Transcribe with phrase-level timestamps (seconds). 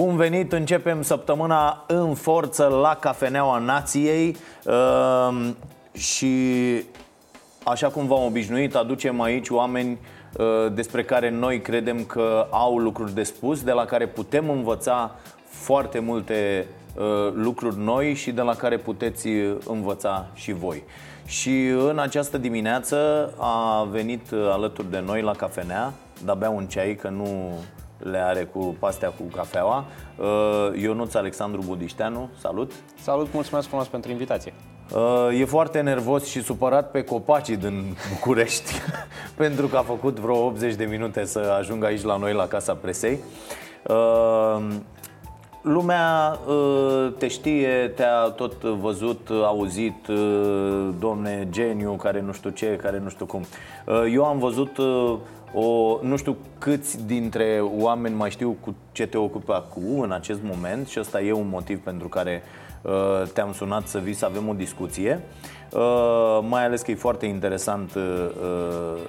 [0.00, 5.50] Bun venit, începem săptămâna în forță la Cafeneaua Nației uh,
[5.92, 6.36] și
[7.64, 9.98] așa cum v-am obișnuit, aducem aici oameni
[10.38, 15.14] uh, despre care noi credem că au lucruri de spus, de la care putem învăța
[15.44, 19.28] foarte multe uh, lucruri noi și de la care puteți
[19.66, 20.82] învăța și voi.
[21.26, 25.92] Și în această dimineață a venit alături de noi la cafenea,
[26.24, 27.58] dar bea un ceai că nu
[28.02, 29.84] le are cu pastea cu cafeaua.
[30.16, 32.72] Uh, Ionuț Alexandru Budișteanu, salut!
[33.00, 34.52] Salut, mulțumesc frumos pentru invitație!
[34.94, 38.72] Uh, e foarte nervos și supărat pe copacii din București
[39.36, 42.74] pentru că a făcut vreo 80 de minute să ajungă aici la noi la Casa
[42.74, 43.18] Presei.
[43.86, 44.64] Uh,
[45.62, 46.38] lumea
[47.18, 50.06] te știe, te-a tot văzut, auzit,
[50.98, 53.44] domne geniu, care nu știu ce, care nu știu cum.
[54.12, 54.78] Eu am văzut
[55.54, 60.40] o, nu știu câți dintre oameni mai știu cu ce te ocupi acum, în acest
[60.42, 62.42] moment și ăsta e un motiv pentru care
[62.82, 65.20] uh, te-am sunat să vii să avem o discuție,
[65.72, 68.02] uh, mai ales că e foarte interesant uh,
[68.42, 69.00] uh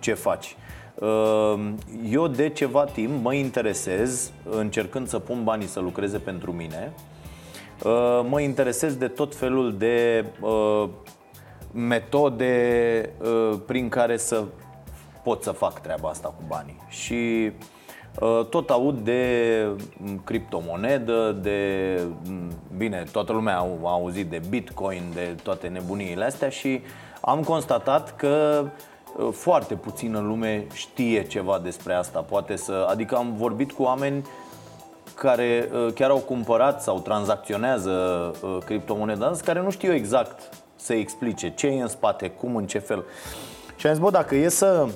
[0.00, 0.56] ce faci.
[0.94, 1.72] Uh,
[2.10, 6.92] eu de ceva timp mă interesez, încercând să pun banii să lucreze pentru mine,
[7.84, 10.24] uh, mă interesez de tot felul de
[11.72, 13.10] metode
[13.66, 14.44] prin care să
[15.26, 16.76] pot să fac treaba asta cu banii.
[16.88, 17.50] Și
[18.20, 19.20] uh, tot aud de
[19.96, 21.58] mm, criptomonedă, de.
[22.28, 26.80] Mm, bine, toată lumea a auzit de bitcoin, de toate nebuniile astea și
[27.20, 28.64] am constatat că
[29.16, 32.20] uh, foarte puțină lume știe ceva despre asta.
[32.20, 32.86] Poate să.
[32.90, 34.26] Adică am vorbit cu oameni
[35.14, 37.94] care uh, chiar au cumpărat sau tranzacționează
[38.64, 43.04] criptomoneda, care nu știu exact să explice ce e în spate, cum, în ce fel.
[43.76, 44.92] Și am zis, bă, dacă e să Uh,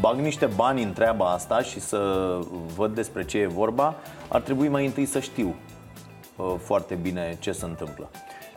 [0.00, 2.38] bag niște bani în treaba asta și să
[2.76, 3.94] văd despre ce e vorba,
[4.28, 5.54] ar trebui mai întâi să știu
[6.36, 8.10] uh, foarte bine ce se întâmplă.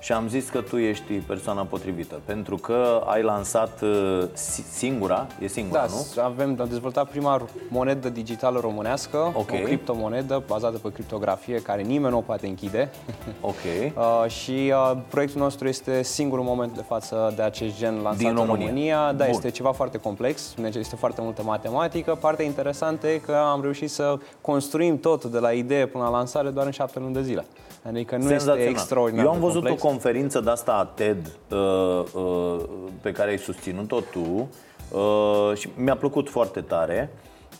[0.03, 4.23] Și am zis că tu ești persoana potrivită Pentru că ai lansat uh,
[4.71, 6.21] singura, e singura, da, nu?
[6.21, 9.61] avem, am dezvoltat prima monedă digitală românească okay.
[9.61, 12.89] O criptomonedă bazată pe criptografie Care nimeni nu o poate închide
[13.41, 13.53] Ok
[13.95, 18.33] uh, Și uh, proiectul nostru este singurul moment de față de acest gen lansat Din
[18.35, 18.53] România.
[18.53, 19.33] în România Da, Bun.
[19.33, 24.17] este ceva foarte complex Este foarte multă matematică Partea interesantă e că am reușit să
[24.41, 27.45] construim totul de la idee până la lansare doar în șapte luni de zile
[27.87, 29.81] Adică nu este extraordinar Eu am văzut complex.
[29.81, 32.59] o conferință de asta TED uh, uh,
[33.01, 34.49] pe care ai susținut-o tu
[34.91, 37.09] uh, și mi-a plăcut foarte tare.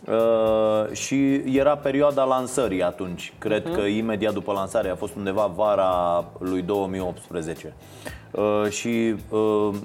[0.07, 3.33] Uh, și era perioada lansării atunci.
[3.37, 3.75] Cred uh-huh.
[3.75, 7.73] că imediat după lansare a fost undeva vara lui 2018.
[8.31, 9.75] Uh, și uh,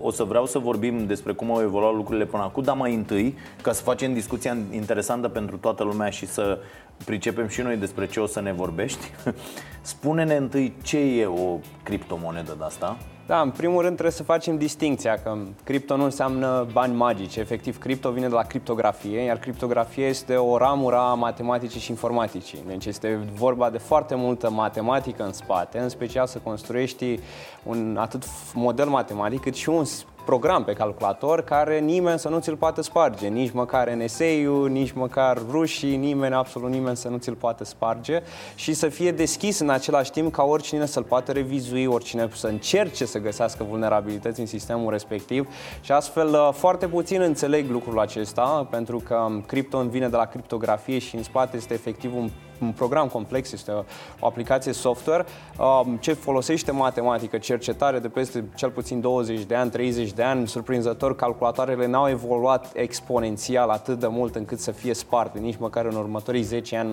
[0.00, 3.34] o să vreau să vorbim despre cum au evoluat lucrurile până acum, dar mai întâi,
[3.62, 6.58] ca să facem discuția interesantă pentru toată lumea și să
[7.04, 9.10] pricepem și noi despre ce o să ne vorbești,
[9.80, 12.96] spune-ne întâi ce e o criptomonedă de asta.
[13.26, 17.36] Da, în primul rând trebuie să facem distinția că cripto nu înseamnă bani magici.
[17.36, 22.62] Efectiv, cripto vine de la criptografie, iar criptografie este o ramură a matematicii și informaticii.
[22.66, 27.18] Deci este vorba de foarte multă matematică în spate, în special să construiești
[27.62, 29.84] un atât model matematic cât și un
[30.26, 35.38] program pe calculator care nimeni să nu ți-l poată sparge, nici măcar NSA-ul, nici măcar
[35.50, 38.22] rușii, nimeni, absolut nimeni să nu ți-l poată sparge
[38.54, 43.04] și să fie deschis în același timp ca oricine să-l poată revizui, oricine să încerce
[43.04, 45.48] să găsească vulnerabilități în sistemul respectiv.
[45.80, 50.24] Și astfel uh, foarte puțin înțeleg lucrul acesta pentru că um, cripto vine de la
[50.24, 52.30] criptografie și în spate este efectiv un
[52.60, 53.82] un program complex, este o,
[54.20, 55.24] o aplicație software
[55.58, 60.48] um, ce folosește matematică, cercetare de peste cel puțin 20 de ani, 30 de ani.
[60.48, 65.96] Surprinzător, calculatoarele n-au evoluat exponențial atât de mult încât să fie sparte, nici măcar în
[65.96, 66.90] următorii 10 ani.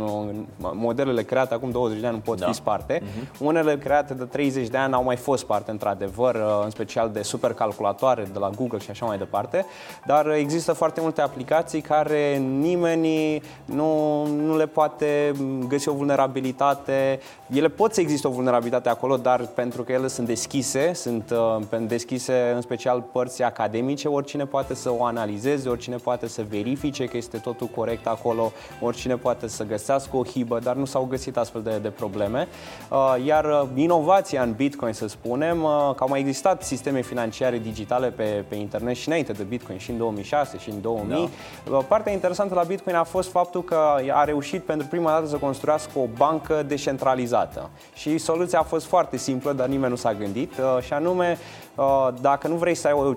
[0.57, 2.45] Modelele create acum 20 de ani nu pot da.
[2.45, 2.99] fi sparte.
[2.99, 3.39] Uh-huh.
[3.39, 7.21] Unele create de 30 de ani au mai fost sparte, într-adevăr, uh, în special de
[7.21, 9.65] supercalculatoare de la Google și așa mai departe.
[10.05, 15.31] Dar există foarte multe aplicații care nimeni nu, nu le poate
[15.67, 17.19] găsi o vulnerabilitate.
[17.53, 21.33] Ele pot să existe o vulnerabilitate acolo, dar pentru că ele sunt deschise, sunt
[21.69, 27.05] uh, deschise în special părți academice, oricine poate să o analizeze, oricine poate să verifice
[27.05, 28.51] că este totul corect acolo,
[28.81, 32.47] oricine poate să găsească o hibă, dar nu s-au găsit astfel de, de probleme.
[32.89, 37.57] Uh, iar uh, inovația în Bitcoin, să spunem, uh, că au mai existat sisteme financiare
[37.57, 41.31] digitale pe, pe internet și înainte de Bitcoin, și în 2006 și în 2000.
[41.69, 41.75] Da.
[41.75, 43.79] Uh, partea interesantă la Bitcoin a fost faptul că
[44.11, 47.69] a reușit pentru prima dată să construiască o bancă descentralizată.
[47.93, 51.37] Și soluția a fost foarte simplă, dar nimeni nu s-a gândit, uh, și anume,
[51.75, 53.13] uh, dacă nu vrei să ai o,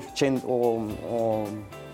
[0.52, 0.56] o,
[1.17, 1.43] o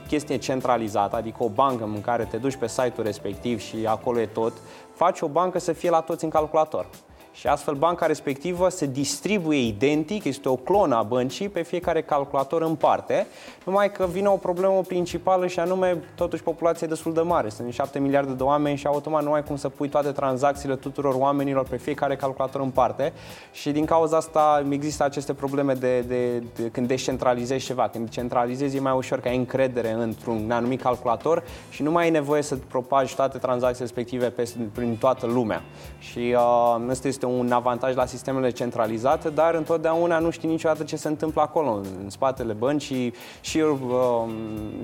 [0.09, 4.27] chestie centralizată, adică o bancă în care te duci pe site-ul respectiv și acolo e
[4.27, 4.53] tot,
[4.95, 6.87] faci o bancă să fie la toți în calculator.
[7.33, 12.63] Și astfel banca respectivă se distribuie identic, este o clonă a băncii pe fiecare calculator
[12.63, 13.27] în parte,
[13.65, 17.73] numai că vine o problemă principală și anume, totuși populația e destul de mare, sunt
[17.73, 21.67] 7 miliarde de oameni și automat nu ai cum să pui toate tranzacțiile tuturor oamenilor
[21.69, 23.13] pe fiecare calculator în parte.
[23.53, 28.77] Și din cauza asta există aceste probleme de, de, de când descentralizezi ceva, când centralizezi
[28.77, 32.57] e mai ușor că ai încredere într-un anumit calculator și nu mai ai nevoie să
[32.57, 35.63] propagi toate tranzacțiile respective pe, prin toată lumea.
[35.99, 40.83] Și uh, ăsta este este un avantaj la sistemele centralizate, dar întotdeauna nu știi niciodată
[40.83, 43.79] ce se întâmplă acolo, în spatele băncii și uh,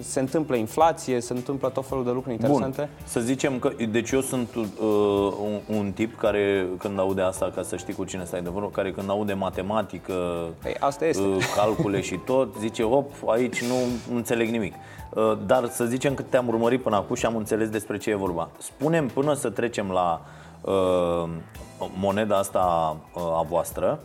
[0.01, 2.81] se întâmplă inflație, se întâmplă tot felul de lucruri interesante.
[2.81, 2.89] Bun.
[3.05, 4.65] Să zicem că, deci eu sunt uh,
[5.43, 8.69] un, un tip care când aude asta, ca să știi cu cine stai de vorbă,
[8.69, 10.13] care când aude matematică,
[10.67, 11.23] Ei, asta este.
[11.23, 13.75] Uh, calcule și tot, zice, op, aici nu,
[14.11, 14.75] nu înțeleg nimic.
[15.15, 18.15] Uh, dar să zicem că te-am urmărit până acum și am înțeles despre ce e
[18.15, 18.49] vorba.
[18.59, 20.47] Spunem până să trecem la uh,
[21.99, 24.01] moneda asta uh, a voastră.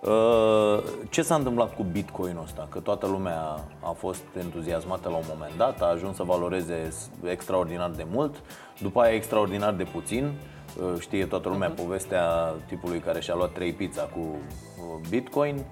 [0.00, 2.66] Uh, ce s-a întâmplat cu Bitcoin-ul ăsta?
[2.70, 3.40] Că toată lumea
[3.80, 6.92] a fost entuziasmată la un moment dat, a ajuns să valoreze
[7.24, 8.34] extraordinar de mult,
[8.80, 10.32] după aia extraordinar de puțin.
[10.80, 11.82] Uh, știe toată lumea uh-huh.
[11.82, 14.36] povestea tipului care și-a luat trei pizza cu
[15.08, 15.64] Bitcoin.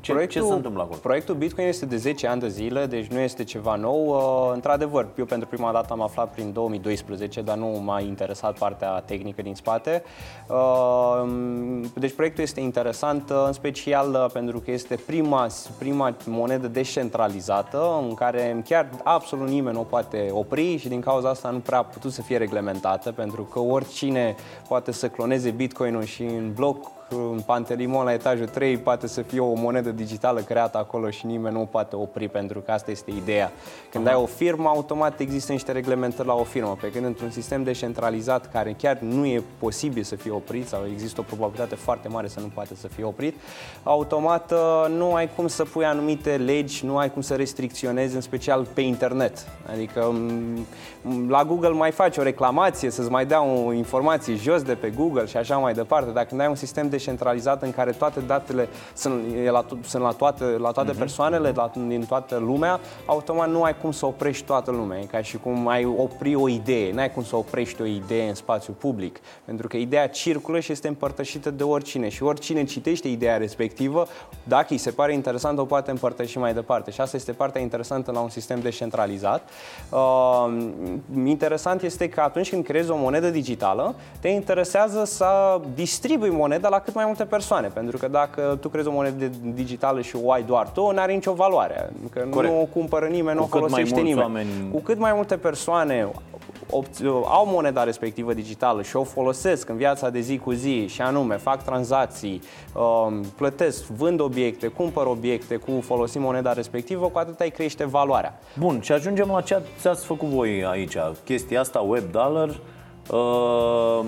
[0.00, 0.98] Ce, proiectul, ce se întâmplă acolo?
[1.02, 4.06] Proiectul Bitcoin este de 10 ani de zile, deci nu este ceva nou.
[4.06, 9.00] Uh, într-adevăr, eu pentru prima dată am aflat prin 2012, dar nu m-a interesat partea
[9.00, 10.02] tehnică din spate.
[10.46, 11.28] Uh,
[11.94, 15.46] deci proiectul este interesant, uh, în special pentru că este prima,
[15.78, 21.28] prima monedă descentralizată, în care chiar absolut nimeni nu o poate opri și din cauza
[21.28, 24.34] asta nu prea a putut să fie reglementată, pentru că oricine
[24.68, 29.40] poate să cloneze Bitcoin-ul și în bloc în Pantelimon la etajul 3 poate să fie
[29.40, 33.10] o monedă digitală creată acolo și nimeni nu o poate opri pentru că asta este
[33.10, 33.52] ideea.
[33.90, 34.16] Când Aha.
[34.16, 38.50] ai o firmă, automat există niște reglementări la o firmă, pe când într-un sistem descentralizat
[38.50, 42.40] care chiar nu e posibil să fie oprit sau există o probabilitate foarte mare să
[42.40, 43.34] nu poate să fie oprit,
[43.82, 48.20] automat uh, nu ai cum să pui anumite legi, nu ai cum să restricționezi, în
[48.20, 49.46] special pe internet.
[49.72, 50.66] Adică mm,
[51.28, 55.26] la Google mai faci o reclamație, să-ți mai dea o informație jos de pe Google
[55.26, 58.68] și așa mai departe, dacă nu ai un sistem de descentralizat în care toate datele
[58.94, 60.98] sunt la, sunt la toate, la toate uh-huh.
[60.98, 64.98] persoanele la, din toată lumea, automat nu ai cum să oprești toată lumea.
[64.98, 66.92] E ca și cum ai opri o idee.
[66.92, 69.20] Nu ai cum să oprești o idee în spațiu public.
[69.44, 72.08] Pentru că ideea circulă și este împărtășită de oricine.
[72.08, 74.06] Și oricine citește ideea respectivă,
[74.44, 76.90] dacă îi se pare interesant, o poate împărtăși mai departe.
[76.90, 79.48] Și asta este partea interesantă la un sistem descentralizat.
[79.90, 80.66] Uh,
[81.24, 86.78] interesant este că atunci când creezi o monedă digitală, te interesează să distribui moneda la
[86.88, 90.42] cât mai multe persoane, pentru că dacă tu crezi o monedă digitală și o ai
[90.42, 91.90] doar tu, nu are nicio valoare.
[92.10, 94.20] Că nu o cumpără nimeni, nu o folosește nimeni.
[94.20, 94.48] Oameni...
[94.72, 96.08] Cu cât mai multe persoane
[97.24, 101.36] au moneda respectivă digitală și o folosesc în viața de zi cu zi și anume
[101.36, 102.42] fac tranzacții,
[102.74, 108.38] um, plătesc, vând obiecte, cumpăr obiecte cu folosind moneda respectivă, cu atât ai crește valoarea.
[108.58, 110.96] Bun, și ajungem la ce ați făcut voi aici.
[111.24, 112.60] Chestia asta, web dollar,
[113.10, 114.04] uh,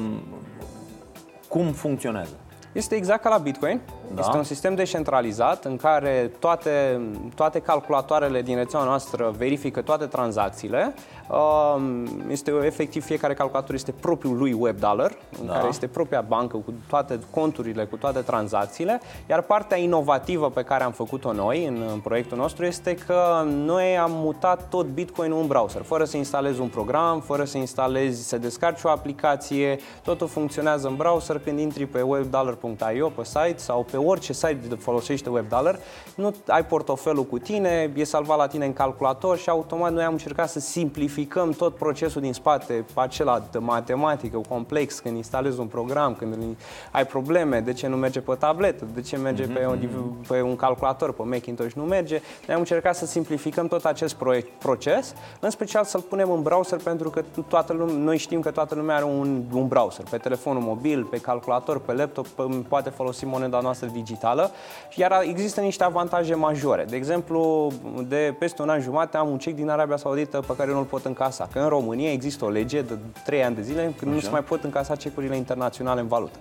[1.48, 2.34] cum funcționează?
[2.72, 3.80] Este exact ca la Bitcoin.
[4.14, 4.20] Da.
[4.20, 7.00] Este un sistem descentralizat în care toate,
[7.34, 10.94] toate calculatoarele din rețeaua noastră verifică toate tranzacțiile.
[11.32, 15.52] Um, este efectiv fiecare calculator este propriul lui web dollar, în da.
[15.52, 19.00] care este propria bancă cu toate conturile, cu toate tranzacțiile.
[19.28, 23.98] Iar partea inovativă pe care am făcut-o noi în, în proiectul nostru este că noi
[23.98, 28.38] am mutat tot Bitcoin în browser, fără să instalezi un program, fără să instalezi, să
[28.38, 33.96] descarci o aplicație, totul funcționează în browser când intri pe webdollar.io pe site sau pe
[33.96, 35.78] orice site folosește WebDollar,
[36.14, 40.12] nu ai portofelul cu tine, e salvat la tine în calculator și automat noi am
[40.12, 41.18] încercat să simplificăm
[41.56, 46.56] tot procesul din spate, acela de matematică complex, când instalezi un program, când
[46.90, 49.54] ai probleme, de ce nu merge pe tabletă, de ce merge mm-hmm.
[49.54, 50.26] pe, un, mhm.
[50.26, 52.20] pe un calculator, pe Macintosh nu merge.
[52.46, 56.78] Noi am încercat să simplificăm tot acest proiect, proces, în special să-l punem în browser
[56.78, 60.62] pentru că toată lumea, noi știm că toată lumea are un, un browser, pe telefonul
[60.62, 62.26] mobil, pe calculator, pe laptop,
[62.68, 64.50] poate folosi moneda noastră digitală,
[64.94, 66.84] iar există niște avantaje majore.
[66.84, 67.72] De exemplu,
[68.08, 70.99] de peste un an jumate am un cec din Arabia Saudită pe care nu-l pot
[71.04, 71.48] încasa.
[71.52, 74.10] Că în România există o lege de 3 ani de zile când Așa.
[74.10, 76.38] nu se mai pot încasa cecurile internaționale în valută.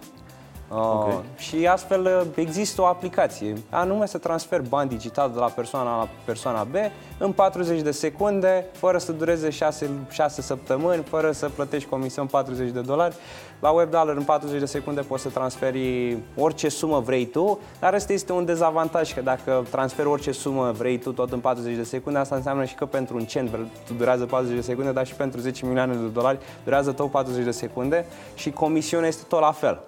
[0.72, 1.20] Okay.
[1.38, 6.08] Și astfel există o aplicație, anume să transfer bani digital de la persoana A la
[6.26, 6.76] persoana B
[7.18, 12.70] în 40 de secunde, fără să dureze 6, 6 săptămâni, fără să plătești comision 40
[12.70, 13.16] de dolari.
[13.60, 18.14] La WebDollar în 40 de secunde poți să transferi orice sumă vrei tu, dar ăsta
[18.14, 22.20] este un dezavantaj, că dacă transferi orice sumă vrei tu tot în 40 de secunde,
[22.20, 23.58] asta înseamnă și că pentru un cent
[23.98, 27.52] durează 40 de secunde, dar și pentru 10 milioane de dolari durează tot 40 de
[27.52, 29.80] secunde și comisiunea este tot la fel.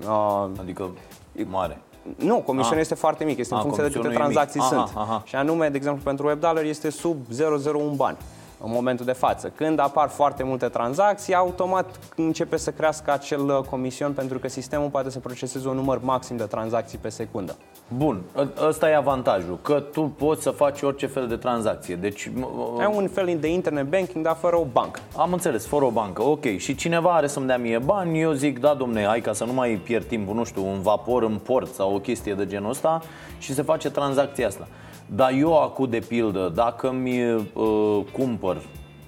[0.00, 0.90] Uh, adică
[1.36, 1.80] e mare.
[2.16, 4.90] Nu, comisiunea este foarte mică, este în funcție de câte tranzacții aha, sunt.
[4.94, 5.22] Aha.
[5.24, 7.16] Și anume, de exemplu, pentru WebDollar este sub
[7.64, 8.16] 001 bani
[8.64, 9.52] în momentul de față.
[9.54, 14.88] Când apar foarte multe tranzacții, automat începe să crească acel uh, comision pentru că sistemul
[14.88, 17.56] poate să proceseze un număr maxim de tranzacții pe secundă.
[17.96, 21.94] Bun, ă, ăsta e avantajul, că tu poți să faci orice fel de tranzacție.
[21.94, 22.30] Deci,
[22.78, 25.00] Ai un fel de internet banking, dar fără o bancă.
[25.16, 26.56] Am înțeles, fără o bancă, ok.
[26.56, 29.52] Și cineva are să-mi dea mie bani, eu zic, da, domne, hai ca să nu
[29.52, 33.02] mai pierd timpul, nu știu, un vapor în port sau o chestie de genul ăsta
[33.38, 34.66] și se face tranzacția asta.
[35.06, 38.62] Dar eu acum, de pildă, dacă mi uh, cumpăr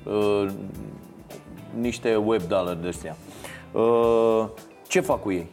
[0.04, 0.46] uh,
[1.80, 3.16] niște web dollar de ăstea,
[3.72, 4.44] uh,
[4.88, 5.46] ce fac cu ei?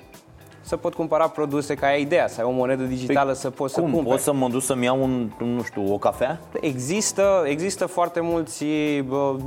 [0.65, 3.73] Să pot cumpăra produse ca ai ideea, să ai o monedă digitală păi, să poți
[3.73, 3.83] cum?
[3.83, 4.09] să cumperi.
[4.09, 6.39] Poți să mă duc să-mi iau un, nu știu, o cafea?
[6.61, 8.65] Există, există foarte mulți,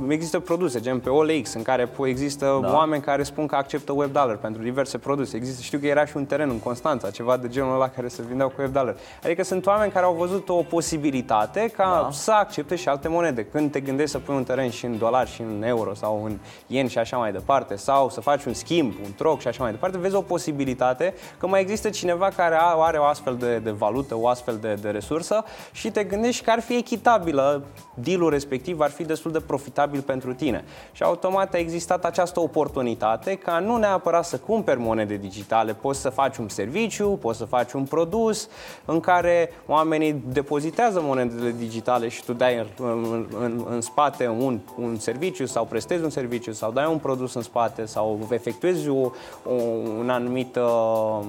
[0.07, 2.73] există produse, gen pe OLX, în care există da.
[2.73, 5.35] oameni care spun că acceptă web dollar pentru diverse produse.
[5.35, 8.21] Există, știu că era și un teren în Constanța, ceva de genul ăla care se
[8.27, 8.95] vindeau cu web dollar.
[9.23, 12.11] Adică sunt oameni care au văzut o posibilitate ca da.
[12.11, 13.45] să accepte și alte monede.
[13.45, 16.37] Când te gândești să pui un teren și în dolari și în euro sau în
[16.67, 19.71] yen și așa mai departe, sau să faci un schimb, un troc și așa mai
[19.71, 24.15] departe, vezi o posibilitate că mai există cineva care are o astfel de, de valută,
[24.17, 27.63] o astfel de, de resursă și te gândești că ar fi echitabilă,
[27.93, 30.63] dealul respectiv ar fi destul de profitabil pentru tine.
[30.91, 36.09] Și automat a existat această oportunitate ca nu neapărat să cumperi monede digitale, poți să
[36.09, 38.49] faci un serviciu, poți să faci un produs
[38.85, 44.59] în care oamenii depozitează monedele digitale și tu dai în, în, în, în spate un,
[44.77, 49.11] un serviciu sau prestezi un serviciu sau dai un produs în spate sau efectuezi o,
[49.43, 49.53] o,
[49.99, 50.55] un anumit
[50.99, 51.25] uh,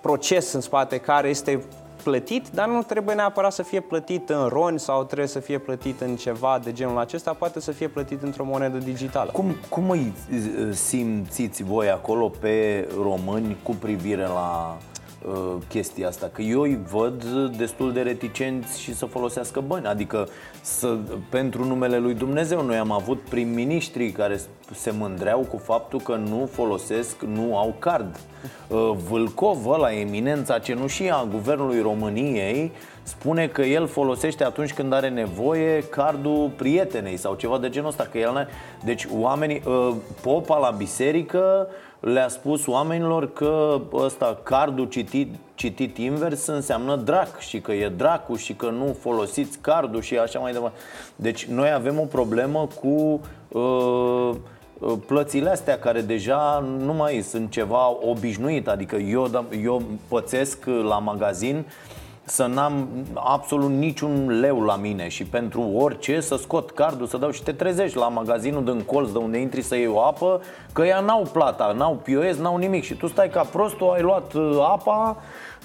[0.00, 1.64] proces în spate care este
[2.02, 6.00] plătit, dar nu trebuie neapărat să fie plătit în ron sau trebuie să fie plătit
[6.00, 9.30] în ceva de genul acesta, poate să fie plătit într-o monedă digitală.
[9.30, 10.12] Cum, cum îi
[10.70, 14.93] simțiți voi acolo pe români cu privire la uh,
[15.68, 16.30] chestia asta?
[16.32, 17.24] Că eu îi văd
[17.56, 19.86] destul de reticenți și să folosească bani.
[19.86, 20.28] Adică
[20.62, 20.96] să,
[21.28, 24.40] pentru numele lui Dumnezeu noi am avut prim-ministrii care
[24.74, 28.20] se mândreau cu faptul că nu folosesc, nu au card.
[28.68, 35.08] Uh, Vâlcov, ăla, eminența cenușie a Guvernului României, spune că el folosește atunci când are
[35.08, 38.08] nevoie cardul prietenei sau ceva de genul ăsta.
[38.10, 38.48] Că el n
[38.84, 41.68] deci oamenii, uh, popa la biserică
[42.04, 48.36] le-a spus oamenilor că ăsta, cardul citit, citit invers înseamnă drac și că e dracu
[48.36, 50.78] și că nu folosiți cardul și așa mai departe.
[51.16, 54.30] Deci noi avem o problemă cu uh,
[55.06, 61.56] plățile astea care deja nu mai sunt ceva obișnuit, adică eu, eu pățesc la magazin
[61.56, 61.93] uh,
[62.24, 67.30] să n-am absolut niciun leu la mine și pentru orice să scot cardul, să dau
[67.30, 70.40] și te trezești la magazinul din colț de unde intri să iei o apă,
[70.72, 74.32] că ea n-au plata, n-au POS, n-au nimic și tu stai ca prostul, ai luat
[74.32, 75.16] uh, apa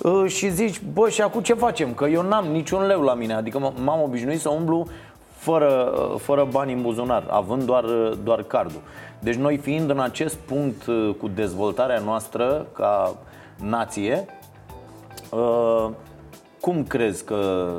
[0.02, 1.94] uh, și zici, bă, și acum ce facem?
[1.94, 4.88] Că eu n-am niciun leu la mine, adică m-am obișnuit să umblu
[5.36, 7.86] fără, uh, fără bani în buzunar, având doar,
[8.24, 8.82] doar cardul.
[9.20, 10.84] Deci noi fiind în acest punct
[11.20, 13.16] cu dezvoltarea noastră ca
[13.56, 14.26] nație,
[16.62, 17.72] cum crezi că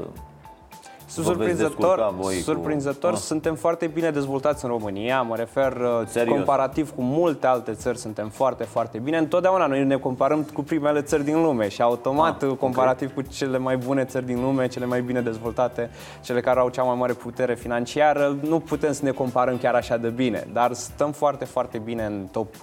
[1.10, 3.16] surprinzător, voi surprinzător cu...
[3.16, 3.22] Ah.
[3.22, 6.36] suntem foarte bine dezvoltați în România, mă refer uh, Serios?
[6.36, 9.16] comparativ cu multe alte țări, suntem foarte, foarte bine.
[9.16, 13.24] Întotdeauna noi ne comparăm cu primele țări din lume și automat, ah, comparativ okay.
[13.24, 15.90] cu cele mai bune țări din lume, cele mai bine dezvoltate,
[16.20, 19.96] cele care au cea mai mare putere financiară, nu putem să ne comparăm chiar așa
[19.96, 22.54] de bine, dar stăm foarte, foarte bine în top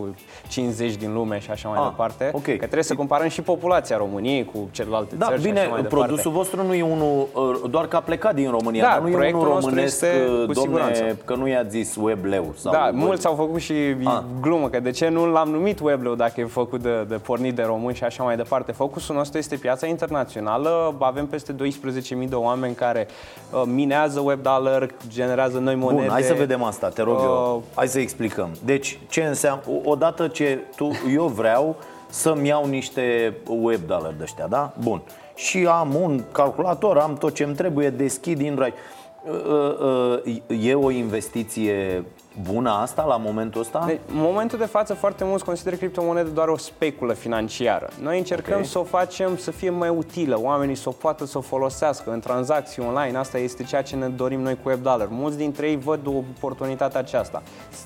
[0.48, 2.32] 50 din lume și așa mai ah, departe.
[2.34, 2.54] Okay.
[2.54, 5.82] Că trebuie să comparăm și populația României cu celelalte da, țări bine, și așa mai
[5.82, 6.38] produsul departe.
[6.38, 9.34] vostru nu e unul uh, doar că a plecat din România, da, dar nu e
[9.34, 12.53] unul românesc, este, cu domne, că nu i-a zis webleu.
[12.58, 12.96] Sau da, web.
[12.96, 14.20] mulți au făcut și ah.
[14.41, 17.63] glumă, că de ce nu l-am numit webleu dacă e făcut de, de pornit de
[17.63, 18.72] români și așa mai departe.
[18.72, 21.56] Focusul nostru este piața internațională, avem peste
[22.22, 23.08] 12.000 de oameni care
[23.51, 26.01] uh, minează web dollar, generează noi monede.
[26.01, 27.63] Bun, hai să vedem asta, te rog uh, eu.
[27.75, 28.50] Hai să explicăm.
[28.65, 31.75] Deci, ce înseamnă, odată ce tu, eu vreau
[32.10, 34.74] să-mi iau niște web dollar de ăștia, da?
[34.79, 35.01] Bun
[35.38, 38.74] și am un calculator, am tot ce îmi trebuie, deschid, intru aici.
[39.24, 42.06] Uh, uh, e o investiție
[42.41, 43.84] bună asta la momentul ăsta?
[43.86, 47.89] Deci, în momentul de față, foarte mulți consideră criptomonede doar o speculă financiară.
[48.01, 48.65] Noi încercăm okay.
[48.65, 52.20] să o facem să fie mai utilă, oamenii să o poată să o folosească în
[52.20, 53.17] tranzacții online.
[53.17, 55.08] Asta este ceea ce ne dorim noi cu WebDollar.
[55.10, 57.41] Mulți dintre ei văd o oportunitate aceasta.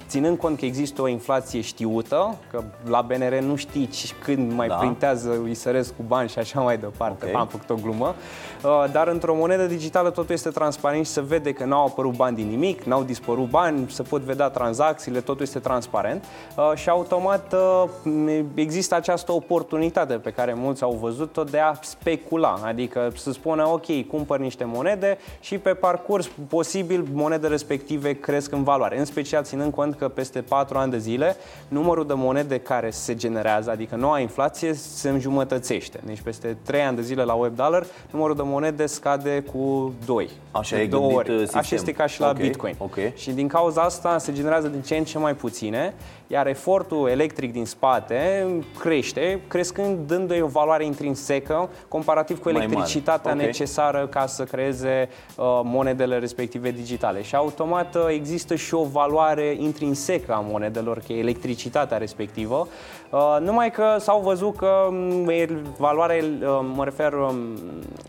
[0.07, 3.89] Ținând cont că există o inflație știută, că la BNR nu știi
[4.23, 4.75] când mai da.
[4.75, 7.41] printează ISRS cu bani și așa mai departe, okay.
[7.41, 8.15] am făcut o glumă,
[8.63, 12.35] uh, dar într-o monedă digitală totul este transparent și se vede că n-au apărut bani
[12.35, 16.23] din nimic, n-au dispărut bani, se pot vedea tranzacțiile, totul este transparent
[16.55, 22.59] uh, și automat uh, există această oportunitate pe care mulți au văzut-o de a specula,
[22.63, 28.63] adică să spună ok, cumpăr niște monede și pe parcurs posibil monede respective cresc în
[28.63, 31.35] valoare, în special ținând cont că peste 4 ani de zile
[31.67, 35.99] numărul de monede care se generează, adică noua inflație, se înjumătățește.
[36.05, 40.29] Deci peste 3 ani de zile la web dollar, numărul de monede scade cu 2.
[40.51, 41.29] Așa de e două ori.
[41.39, 41.59] Sistem.
[41.59, 42.41] Așa este ca și la okay.
[42.41, 42.75] Bitcoin.
[42.77, 43.13] Okay.
[43.15, 45.93] Și din cauza asta se generează din ce în ce mai puține,
[46.31, 48.47] iar efortul electric din spate
[48.79, 53.45] crește, crescând, dându-i o valoare intrinsecă comparativ cu electricitatea okay.
[53.45, 57.21] necesară ca să creeze uh, monedele respective digitale.
[57.21, 62.67] Și automat uh, există și o valoare intrinsecă a monedelor, că e electricitatea respectivă,
[63.09, 65.29] uh, numai că s-au văzut că um,
[65.77, 67.35] valoarea, uh, mă refer, um,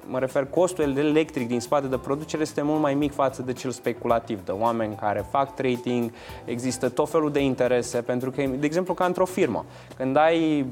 [0.07, 3.71] mă refer costul electric din spate de producere este mult mai mic față de cel
[3.71, 6.13] speculativ, de oameni care fac trading,
[6.45, 9.65] există tot felul de interese, pentru că, de exemplu, ca într-o firmă,
[9.97, 10.67] când ai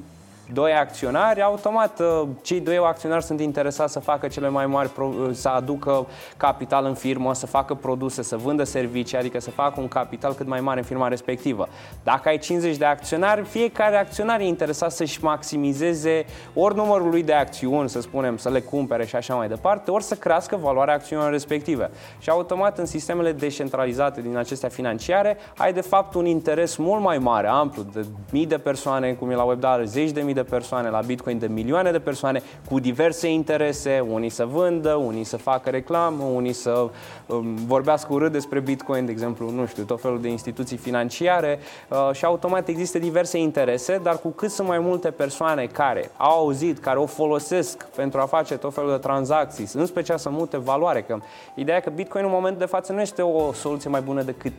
[0.53, 5.29] doi acționari, automat uh, cei doi acționari sunt interesați să facă cele mai mari, uh,
[5.33, 9.89] să aducă capital în firmă, să facă produse, să vândă servicii, adică să facă un
[9.89, 11.69] capital cât mai mare în firma respectivă.
[12.03, 17.33] Dacă ai 50 de acționari, fiecare acționar e interesat să-și maximizeze ori numărul lui de
[17.33, 21.31] acțiuni, să spunem, să le cumpere și așa mai departe, ori să crească valoarea acțiunilor
[21.31, 21.91] respective.
[22.19, 27.19] Și automat în sistemele descentralizate din acestea financiare, ai de fapt un interes mult mai
[27.19, 30.51] mare, amplu, de mii de persoane, cum e la WebDAL, zeci de mii de de
[30.51, 35.37] persoane, la Bitcoin de milioane de persoane cu diverse interese, unii să vândă, unii să
[35.37, 36.89] facă reclamă, unii să
[37.27, 42.11] um, vorbească urât despre Bitcoin, de exemplu, nu știu, tot felul de instituții financiare uh,
[42.13, 46.79] și automat există diverse interese, dar cu cât sunt mai multe persoane care au auzit,
[46.79, 51.03] care o folosesc pentru a face tot felul de tranzacții, în special să mute valoare,
[51.03, 51.19] că
[51.55, 54.53] ideea e că Bitcoin în momentul de față nu este o soluție mai bună decât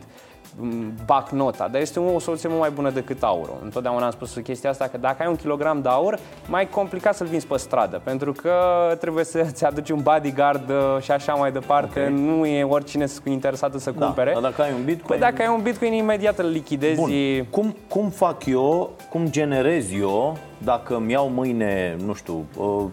[1.06, 3.58] bac nota, dar este o soluție mult mai bună decât aurul.
[3.62, 7.26] Întotdeauna am spus chestia asta că dacă ai un kilogram de aur, mai complicat să-l
[7.26, 8.52] vinzi pe stradă, pentru că
[9.00, 12.00] trebuie să-ți aduci un bodyguard uh, și așa mai departe.
[12.00, 12.12] Okay.
[12.12, 14.32] Nu e oricine interesat să da, cumpere.
[14.32, 15.18] Dar dacă ai un bitcoin...
[15.18, 17.00] Păi dacă ai un bitcoin, imediat îl lichidezi.
[17.00, 17.10] Bun.
[17.50, 22.84] Cum, cum fac eu, cum generez eu, dacă îmi iau mâine, nu știu, uh,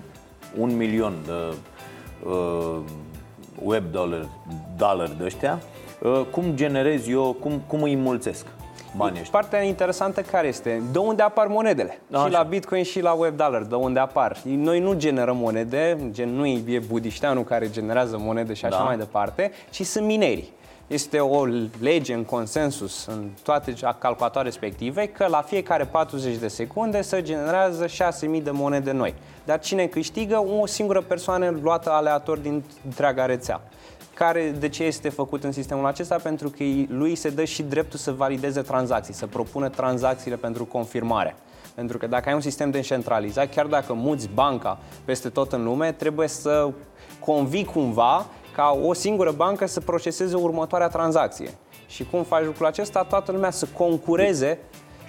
[0.57, 1.55] un milion de
[2.29, 2.77] uh,
[3.63, 4.27] web dollar,
[4.77, 5.78] dollar de ăștia, Uh,
[6.31, 8.45] cum generez eu, cum, cum îi înmulțesc
[8.95, 9.39] banii ăștia?
[9.39, 10.81] Partea interesantă care este?
[10.91, 11.99] De unde apar monedele?
[12.11, 12.25] Așa.
[12.25, 14.37] Și la Bitcoin și la Web Dollar, de unde apar?
[14.43, 18.83] Noi nu generăm monede, gen nu e budișteanul care generează monede și așa da.
[18.83, 20.57] mai departe, ci sunt minerii.
[20.87, 21.45] Este o
[21.79, 27.85] lege în consensus în toate calculatoare respective că la fiecare 40 de secunde se generează
[27.85, 29.13] 6.000 de monede noi.
[29.45, 30.45] Dar cine câștigă?
[30.61, 33.61] O singură persoană luată aleator din întreaga rețea
[34.19, 36.15] care de ce este făcut în sistemul acesta?
[36.15, 41.35] Pentru că lui se dă și dreptul să valideze tranzacții, să propună tranzacțiile pentru confirmare.
[41.75, 45.91] Pentru că dacă ai un sistem descentralizat, chiar dacă muți banca peste tot în lume,
[45.91, 46.71] trebuie să
[47.19, 51.49] convii cumva ca o singură bancă să proceseze următoarea tranzacție.
[51.87, 53.03] Și cum faci lucrul acesta?
[53.03, 54.59] Toată lumea să concureze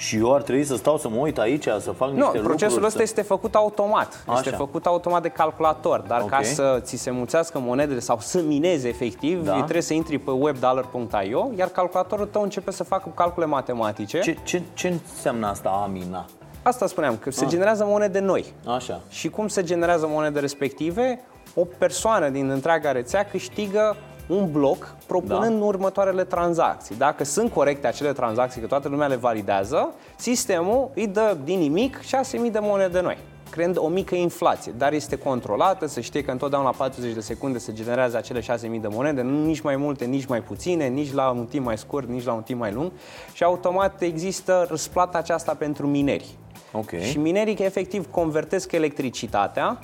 [0.01, 2.85] și eu ar trebui să stau să mă uit aici, să fac niște Nu, procesul
[2.85, 3.03] ăsta să...
[3.03, 4.25] este făcut automat.
[4.27, 4.39] Așa.
[4.39, 6.41] Este făcut automat de calculator, dar okay.
[6.41, 9.53] ca să ți se mulțească monedele sau să mineze efectiv, da.
[9.53, 14.21] trebuie să intri pe webdollar.io, iar calculatorul tău începe să facă calcule matematice.
[14.21, 16.25] Ce, ce, ce înseamnă asta a mina?
[16.63, 17.51] Asta spuneam, că se ah.
[17.51, 18.55] generează monede noi.
[18.67, 19.01] Așa.
[19.09, 21.21] Și cum se generează monede respective?
[21.55, 23.97] O persoană din întreaga rețea câștigă
[24.31, 25.65] un bloc propunând da.
[25.65, 26.97] următoarele tranzacții.
[26.97, 32.01] Dacă sunt corecte acele tranzacții, că toată lumea le validează, sistemul îi dă din nimic
[32.01, 33.19] 6.000 de monede noi
[33.51, 37.59] creând o mică inflație, dar este controlată, să știe că întotdeauna la 40 de secunde
[37.59, 38.47] se generează acele 6.000
[38.81, 42.09] de monede, nu nici mai multe, nici mai puține, nici la un timp mai scurt,
[42.09, 42.93] nici la un timp mai lung
[43.33, 46.37] și automat există răsplata aceasta pentru mineri.
[46.73, 47.01] Okay.
[47.01, 49.79] Și minerii efectiv convertesc electricitatea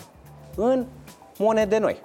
[0.57, 0.85] în
[1.39, 1.97] monede noi.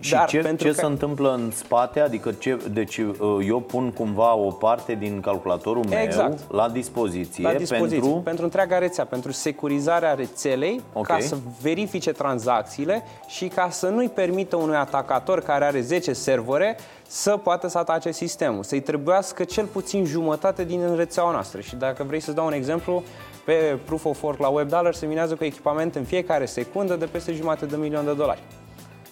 [0.00, 0.80] Și Dar ce, pentru ce că...
[0.80, 2.00] se întâmplă în spate?
[2.00, 3.14] Adică ce, deci uh,
[3.46, 6.52] eu pun cumva o parte din calculatorul meu exact.
[6.52, 8.20] la, dispoziție la dispoziție pentru...
[8.24, 11.18] pentru întreaga rețea, pentru securizarea rețelei, okay.
[11.18, 16.76] ca să verifice tranzacțiile și ca să nu-i permită unui atacator care are 10 servere
[17.06, 21.60] să poată să atace sistemul, să-i trebuiască cel puțin jumătate din rețeaua noastră.
[21.60, 23.02] Și dacă vrei să dau un exemplu,
[23.44, 27.32] pe Proof of Work la WebDollar se minează cu echipament în fiecare secundă de peste
[27.32, 28.42] jumătate de milion de dolari.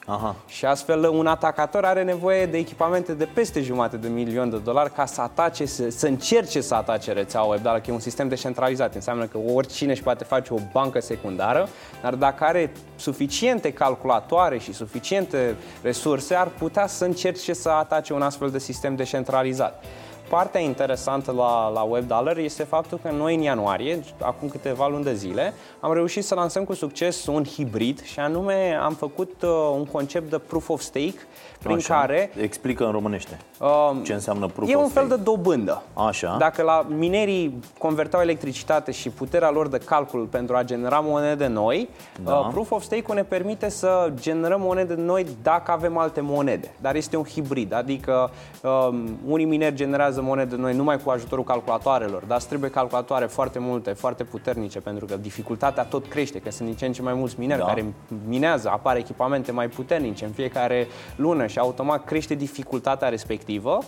[0.07, 0.37] Aha.
[0.47, 4.93] Și astfel un atacator are nevoie de echipamente de peste jumate de milion de dolari
[4.93, 8.29] ca să atace, să, să încerce să atace rețeaua web, dar că e un sistem
[8.29, 8.95] descentralizat.
[8.95, 11.69] Înseamnă că oricine își poate face o bancă secundară,
[12.03, 18.23] dar dacă are suficiente calculatoare și suficiente resurse, ar putea să încerce să atace un
[18.23, 19.85] astfel de sistem descentralizat.
[20.31, 25.15] Partea interesantă la, la WebDollar este faptul că noi în ianuarie, acum câteva luni de
[25.15, 29.85] zile, am reușit să lansăm cu succes un hibrid și anume am făcut uh, un
[29.85, 31.15] concept de proof of stake
[31.63, 31.95] prin Așa.
[31.95, 32.31] care...
[32.41, 33.39] Explică în românește.
[33.61, 35.83] Uh, ce înseamnă proof E un fel de dobândă.
[35.95, 36.37] Așa.
[36.39, 41.89] Dacă la minerii converteau electricitate și puterea lor de calcul pentru a genera monede noi,
[42.25, 42.35] da.
[42.35, 46.75] uh, proof of stake-ul ne permite să generăm monede noi dacă avem alte monede.
[46.81, 48.31] Dar este un hibrid, adică
[48.63, 48.89] uh,
[49.27, 54.25] unii mineri generează monede noi numai cu ajutorul calculatoarelor, dar trebuie calculatoare foarte multe, foarte
[54.25, 57.61] puternice, pentru că dificultatea tot crește, că sunt din ce în ce mai mulți mineri
[57.61, 57.67] da.
[57.67, 57.85] care
[58.27, 63.85] minează, apar echipamente mai puternice în fiecare lună și automat crește dificultatea respectivă, uh,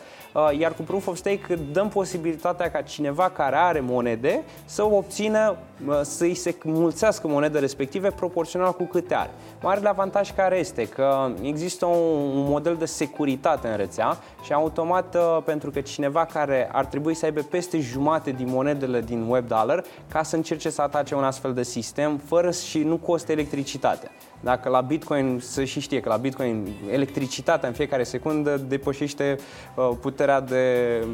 [0.59, 6.01] iar cu Proof of Stake dăm posibilitatea ca cineva care are monede să obțină, uh,
[6.03, 9.31] să-i se mulțească monede respective proporțional cu câte are.
[9.63, 15.43] Marele avantaj care este că există un model de securitate în rețea și automat uh,
[15.45, 19.85] pentru că cineva care ar trebui să aibă peste jumate din monedele din web dollar
[20.09, 24.11] ca să încerce să atace un astfel de sistem fără și nu costă electricitate.
[24.45, 29.37] Dacă la Bitcoin, să și știe că la Bitcoin electricitatea în fiecare secundă depășește
[29.75, 30.67] uh, puterea de,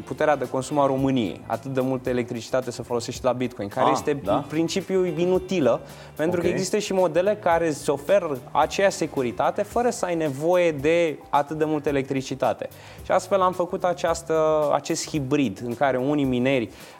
[0.05, 1.41] puterea de consum a României.
[1.45, 4.35] Atât de multă electricitate se folosește la Bitcoin, care ah, este da?
[4.35, 5.81] în principiu inutilă,
[6.15, 6.49] pentru okay.
[6.49, 11.57] că există și modele care îți oferă aceeași securitate fără să ai nevoie de atât
[11.57, 12.69] de multă electricitate.
[13.03, 16.98] Și astfel am făcut această, acest hibrid în care unii mineri uh,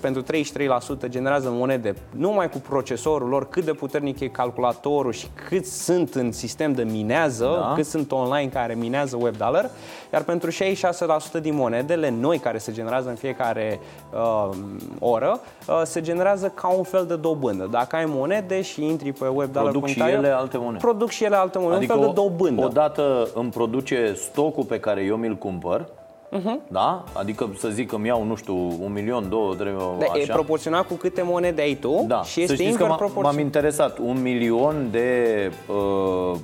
[0.00, 5.54] pentru 33% generează monede numai cu procesorul lor, cât de puternic e calculatorul și cât
[5.54, 7.72] cât sunt în sistem de minează, da.
[7.74, 9.70] cât sunt online care minează web dollar,
[10.12, 13.80] iar pentru 66% din monedele noi care se generează în fiecare
[14.12, 14.56] uh,
[14.98, 17.68] oră, uh, se generează ca un fel de dobândă.
[17.70, 19.70] Dacă ai monede și intri pe web dollar.
[19.70, 20.78] Produc și ele alte monede.
[20.78, 22.64] Produc și ele alte monede, adică un fel de dobândă.
[22.64, 25.88] Odată îmi produce stocul pe care eu mi-l cumpăr,
[26.38, 26.68] Uh-huh.
[26.68, 27.04] Da?
[27.12, 30.18] Adică să zic că îmi iau, nu știu, un milion, două, trei, da, așa.
[30.18, 32.22] E proporțional cu câte monede ai tu da.
[32.22, 33.98] și este să că m-am interesat.
[33.98, 36.38] Un milion de uh,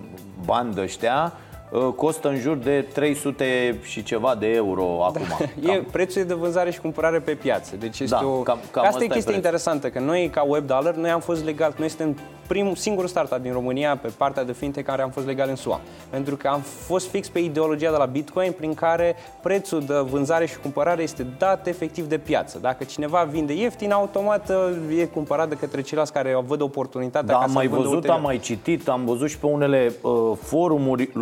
[0.44, 1.49] bani de ăștia uh,
[1.96, 5.04] costă în jur de 300 și ceva de euro da.
[5.04, 5.46] acum.
[5.60, 5.72] Da.
[5.72, 7.76] E prețul de vânzare și cumpărare pe piață.
[7.76, 8.30] Deci este da, o...
[8.30, 11.44] cam, cam asta, asta e chestia interesantă, că noi ca web dollar, noi am fost
[11.44, 15.26] legal, noi suntem primul, singurul startup din România pe partea de fintech care am fost
[15.26, 15.80] legal în SUA.
[16.10, 20.46] Pentru că am fost fix pe ideologia de la Bitcoin prin care prețul de vânzare
[20.46, 22.58] și cumpărare este dat efectiv de piață.
[22.58, 27.38] Dacă cineva vinde ieftin, automat uh, e cumpărat de către ceilalți care văd oportunitatea da,
[27.38, 28.16] ca am mai văzut, ulterior.
[28.16, 31.12] am mai citit, am văzut și pe unele uh, forumuri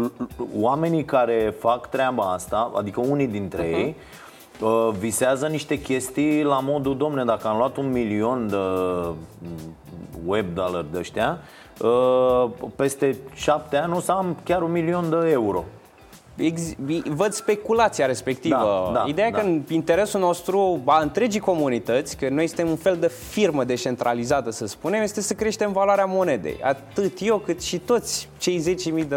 [0.60, 3.76] oamenii care fac treaba asta, adică unii dintre uh-huh.
[3.76, 3.96] ei,
[4.60, 8.56] uh, visează niște chestii la modul, domne, dacă am luat un milion de
[10.26, 11.38] web dollar de ăștia,
[11.80, 15.64] uh, peste șapte ani o să am chiar un milion de euro.
[16.38, 16.74] Ex-
[17.04, 18.90] văd speculația respectivă.
[18.92, 19.38] Da, da, Ideea da.
[19.38, 24.50] că în interesul nostru, a întregii comunități, că noi suntem un fel de firmă decentralizată,
[24.50, 26.58] să spunem, este să creștem valoarea monedei.
[26.62, 29.16] Atât eu cât și toți cei 10.000 de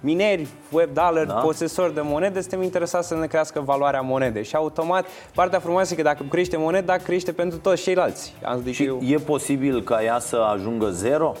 [0.00, 1.34] mineri, web dollar, da.
[1.34, 4.44] posesori de monede, suntem interesați să ne crească valoarea monedei.
[4.44, 8.34] Și automat, partea frumoasă e că dacă crește moneda, crește pentru toți ceilalți.
[8.42, 9.00] Adică și eu...
[9.02, 11.34] e posibil ca ea să ajungă zero?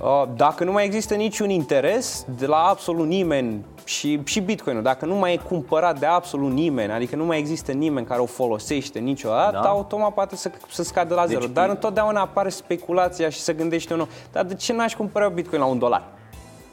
[0.00, 5.06] Uh, dacă nu mai există niciun interes de la absolut nimeni și, și Bitcoin-ul, dacă
[5.06, 8.98] nu mai e cumpărat de absolut nimeni, adică nu mai există nimeni care o folosește
[8.98, 9.68] niciodată, da.
[9.68, 11.40] automat poate să, să scadă la zero.
[11.40, 15.60] Deci, Dar întotdeauna apare speculația și se gândește unul, dar de ce n-aș cumpăra Bitcoin
[15.60, 16.04] la un dolar?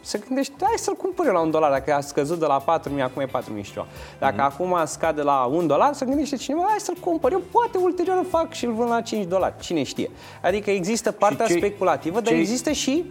[0.01, 3.01] se gândește, hai să-l cumpăr eu la un dolar, dacă a scăzut de la 4.000,
[3.01, 3.86] acum e 4.000 și ceva.
[4.19, 4.54] Dacă mm-hmm.
[4.54, 8.25] acum scade la un dolar, se gândește cineva, hai să-l cumpăr eu, poate ulterior îl
[8.25, 10.12] fac și îl vând la 5 dolari, cine știe.
[10.41, 12.39] Adică există partea ce, speculativă, dar ce...
[12.39, 13.06] există și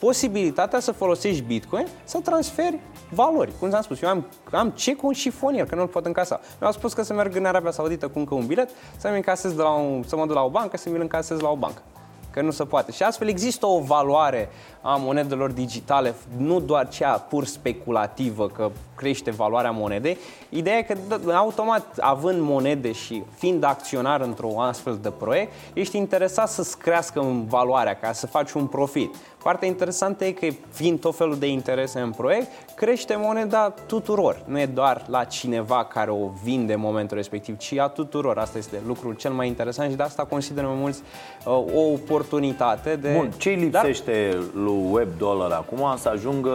[0.00, 2.78] posibilitatea să folosești Bitcoin să transferi
[3.10, 3.52] valori.
[3.58, 6.40] Cum ți-am spus, eu am, am ce cu un șifonier, că nu-l pot încasa.
[6.60, 9.52] Eu am spus că să merg în Arabia Saudită cu încă un bilet, să-mi încasez
[9.52, 11.82] de la un, să mă duc la o bancă, să mi-l încasez la o bancă.
[12.30, 12.92] că nu se poate.
[12.92, 14.48] Și astfel există o valoare
[14.80, 20.16] a monedelor digitale, nu doar cea pur speculativă, că crește valoarea monedei.
[20.48, 20.96] Ideea e că,
[21.32, 27.46] automat, având monede și fiind acționar într-un astfel de proiect, ești interesat să-ți crească în
[27.46, 29.14] valoarea, ca să faci un profit.
[29.42, 34.42] Partea interesantă e că, fiind tot felul de interese în proiect, crește moneda tuturor.
[34.46, 38.38] Nu e doar la cineva care o vinde în momentul respectiv, ci a tuturor.
[38.38, 41.02] Asta este lucrul cel mai interesant și de asta consideră mulți
[41.44, 43.12] uh, o oportunitate de...
[43.16, 44.62] Bun, ce lipsește Dar...
[44.70, 46.50] lui Web Dollar acum să ajungă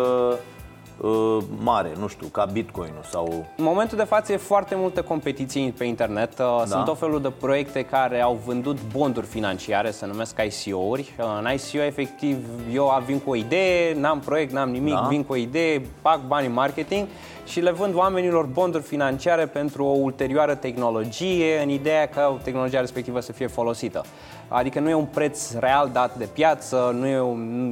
[1.02, 3.46] uh, mare, nu știu, ca Bitcoin sau...
[3.58, 6.32] În momentul de față e foarte multă competiție pe internet.
[6.32, 6.66] Uh, da.
[6.66, 11.16] Sunt tot felul de proiecte care au vândut bonduri financiare, se numesc ICO-uri.
[11.20, 12.38] Uh, în ICO, efectiv,
[12.74, 15.08] eu vin cu o idee, n-am proiect, n-am nimic, da.
[15.10, 17.08] vin cu o idee, fac bani în marketing
[17.46, 23.20] și le vând oamenilor bonduri financiare pentru o ulterioară tehnologie, în ideea că tehnologia respectivă
[23.20, 24.04] să fie folosită.
[24.48, 27.18] Adică nu e un preț real dat de piață, nu e,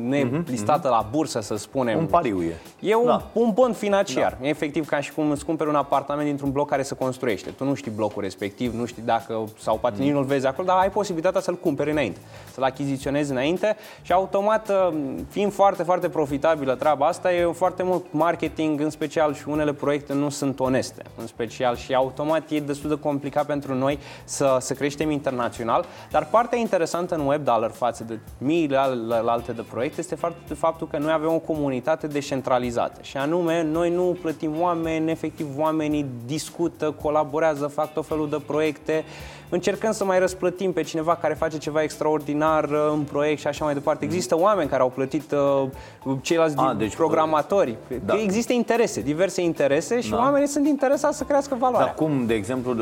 [0.07, 0.91] nu e uh-huh, listată uh-huh.
[0.91, 1.97] la bursă, să spunem.
[1.97, 2.55] Un pariu e.
[2.79, 3.23] E un, da.
[3.33, 4.37] un bond financiar.
[4.39, 4.47] Da.
[4.47, 7.49] E efectiv ca și cum îți cumperi un apartament dintr-un bloc care se construiește.
[7.49, 10.09] Tu nu știi blocul respectiv, nu știi dacă, sau poate mm.
[10.09, 12.19] nu-l vezi acolo, dar ai posibilitatea să-l cumperi înainte,
[12.53, 14.93] să-l achiziționezi înainte și automat, uh,
[15.29, 20.13] fiind foarte, foarte profitabilă treaba asta, e foarte mult marketing, în special și unele proiecte
[20.13, 24.73] nu sunt oneste, în special și automat e destul de complicat pentru noi să, să
[24.73, 28.77] creștem internațional, dar partea interesantă în Web Dollar față de miile
[29.25, 30.17] alte de proiecte este
[30.55, 36.05] faptul că noi avem o comunitate descentralizată și anume noi nu plătim oameni, efectiv oamenii
[36.25, 39.03] discută, colaborează, fac tot felul de proiecte
[39.53, 43.65] încercăm să mai răsplătim pe cineva care face ceva extraordinar uh, în proiect și așa
[43.65, 44.05] mai departe.
[44.05, 47.77] Există oameni care au plătit uh, ceilalți A, deci, programatori.
[48.05, 48.13] Da.
[48.21, 50.17] Există interese, diverse interese și da.
[50.17, 51.85] oamenii sunt interesați să crească valoarea.
[51.85, 52.75] Dar cum, de exemplu,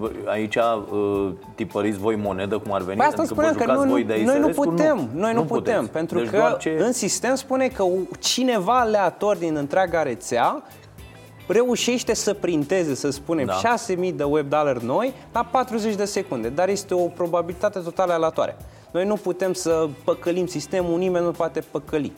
[0.00, 2.98] uh, aici uh, tipăriți voi monedă, cum ar veni?
[2.98, 5.92] Păi asta spuneam că nu, noi, noi nu putem, nu, noi nu, nu putem, puteți.
[5.92, 6.76] pentru deci că ce...
[6.78, 7.84] în sistem spune că
[8.18, 10.62] cineva aleator din întreaga rețea
[11.46, 13.52] reușește să printeze, să spunem, da.
[13.52, 18.56] 6000 de web dollar noi la 40 de secunde, dar este o probabilitate total aleatoare.
[18.90, 22.12] Noi nu putem să păcălim sistemul, nimeni nu poate păcăli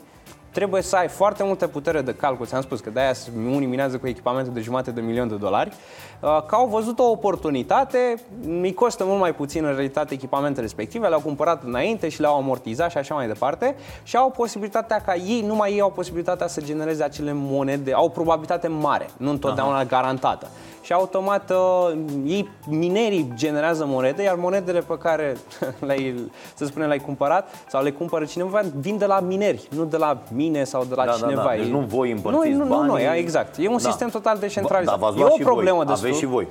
[0.55, 2.45] trebuie să ai foarte multă putere de calcul.
[2.45, 6.43] Ți-am spus că de-aia unii minează cu echipamentul de jumate de milion de dolari, uh,
[6.47, 8.15] că au văzut o oportunitate,
[8.47, 12.91] îi costă mult mai puțin în realitate echipamentele respective, le-au cumpărat înainte și le-au amortizat
[12.91, 17.03] și așa mai departe și au posibilitatea ca ei, numai ei au posibilitatea să genereze
[17.03, 19.83] acele monede, au o probabilitate mare, nu întotdeauna Aha.
[19.83, 20.47] garantată
[20.85, 25.37] și automat uh, ei, minerii generează monede, iar monedele pe care
[25.87, 29.97] le-ai, să spunem, le-ai cumpărat sau le cumpără cineva, vin de la mineri, nu de
[29.97, 31.41] la mine sau de la da, cineva.
[31.41, 31.55] Da, da.
[31.55, 33.03] Deci nu voi împărțiți nu, nu, banii.
[33.03, 33.55] Nu, nu, exact.
[33.57, 33.89] E un da.
[33.89, 34.99] sistem total decentralizat.
[34.99, 35.95] Da, e o problemă voi.
[35.97, 36.47] Aveți și voi.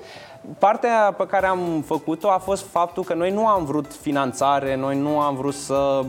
[0.58, 4.98] Partea pe care am făcut-o a fost faptul că noi nu am vrut finanțare, noi
[4.98, 6.04] nu am vrut să,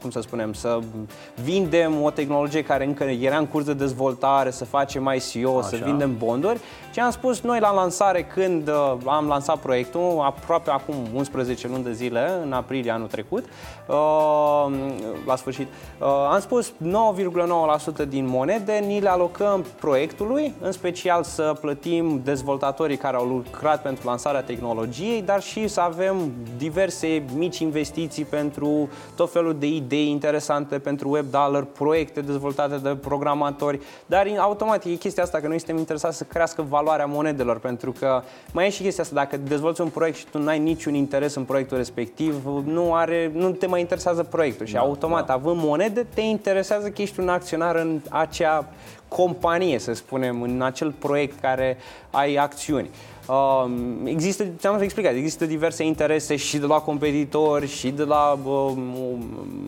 [0.00, 0.78] cum să spunem, să
[1.42, 5.68] vindem o tehnologie care încă era în curs de dezvoltare, să facem mai CEO, Așa.
[5.68, 6.60] să vindem bonduri,
[6.92, 11.84] ci am spus noi la lansare când uh, am lansat proiectul, aproape acum 11 luni
[11.84, 13.44] de zile, în aprilie anul trecut,
[13.86, 13.94] uh,
[15.26, 15.66] la sfârșit,
[16.00, 16.72] uh, am spus
[18.04, 23.26] 9,9% din monede ni le alocăm proiectului, în special să plătim dezvoltatorii cei care au
[23.26, 29.66] lucrat pentru lansarea tehnologiei, dar și să avem diverse mici investiții pentru tot felul de
[29.66, 35.46] idei interesante pentru web dollar, proiecte dezvoltate de programatori, dar automat e chestia asta că
[35.46, 39.36] noi suntem interesați să crească valoarea monedelor, pentru că mai e și chestia asta, dacă
[39.36, 43.50] dezvolți un proiect și tu nu ai niciun interes în proiectul respectiv, nu, are, nu
[43.50, 44.66] te mai interesează proiectul.
[44.66, 45.32] Și da, automat, da.
[45.32, 48.68] având monede, te interesează că ești un acționar în acea
[49.16, 51.76] companie, să spunem, în acel proiect care
[52.10, 52.90] ai acțiuni.
[53.28, 53.70] Uh,
[54.04, 58.72] există, ți-am explicat, există diverse interese și de la competitori și de la uh,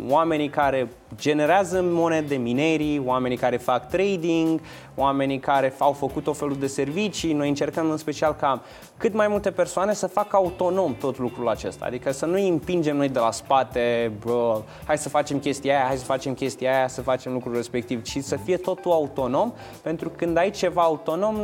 [0.08, 4.60] oamenii care generează monede, minerii, oamenii care fac trading,
[4.94, 7.32] oamenii care au făcut o felul de servicii.
[7.32, 8.62] Noi încercăm în special ca
[8.96, 11.84] cât mai multe persoane să facă autonom tot lucrul acesta.
[11.84, 15.86] Adică să nu îi împingem noi de la spate, bă, hai să facem chestia aia,
[15.86, 20.08] hai să facem chestia aia, să facem lucrul respectiv, ci să fie totul autonom, pentru
[20.08, 21.36] că când ai ceva autonom,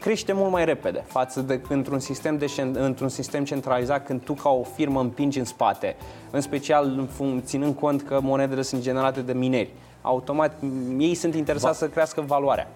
[0.00, 4.48] crește mult mai repede față de într-un sistem, de, într-un sistem centralizat când tu ca
[4.50, 5.96] o firmă împingi în spate,
[6.30, 7.08] în special
[7.44, 9.70] ținând cont că monedele sunt generate de mineri.
[10.02, 10.52] Automat,
[10.98, 11.86] ei sunt interesați Va.
[11.86, 12.70] să crească valoarea.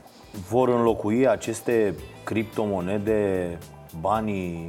[0.49, 3.59] Vor înlocui aceste criptomonede
[4.01, 4.68] banii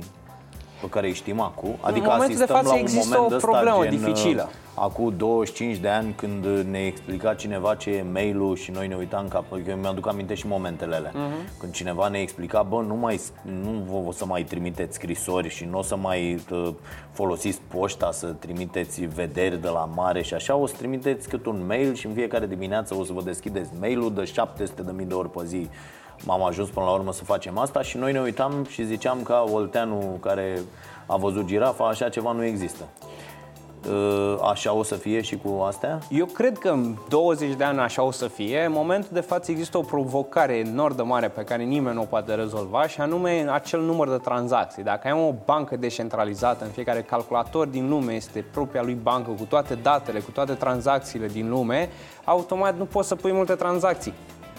[0.81, 1.75] pe care îi știm acum.
[1.81, 4.49] Adică momentul de asistăm față la un există moment o ăsta, problemă gen, dificilă.
[4.75, 8.95] Uh, Acum 25 de ani când ne explica cineva ce e mail-ul și noi ne
[8.95, 9.45] uitam ca...
[9.67, 11.11] Eu mi-aduc aminte și momentele alea.
[11.13, 11.59] Mhm.
[11.59, 13.21] Când cineva ne explica, bă, nu, mai,
[13.61, 16.69] nu vă o să mai trimiteți scrisori și nu o să mai uh,
[17.11, 21.65] folosiți poșta să trimiteți vederi de la mare și așa, o să trimiteți cât un
[21.65, 24.33] mail și în fiecare dimineață o să vă deschideți mail-ul de
[25.01, 25.69] 700.000 de ori pe zi
[26.25, 29.45] m-am ajuns până la urmă să facem asta și noi ne uitam și ziceam ca
[29.51, 30.59] Olteanu care
[31.05, 32.83] a văzut girafa, așa ceva nu există.
[33.89, 35.99] Uh, Așa o să fie și cu astea?
[36.09, 38.63] Eu cred că în 20 de ani așa o să fie.
[38.65, 42.05] În momentul de față există o provocare enorm de mare pe care nimeni nu o
[42.05, 44.83] poate rezolva și anume acel număr de tranzacții.
[44.83, 49.43] Dacă ai o bancă descentralizată, în fiecare calculator din lume este propria lui bancă cu
[49.43, 51.89] toate datele, cu toate tranzacțiile din lume,
[52.23, 54.13] automat nu poți să pui multe tranzacții.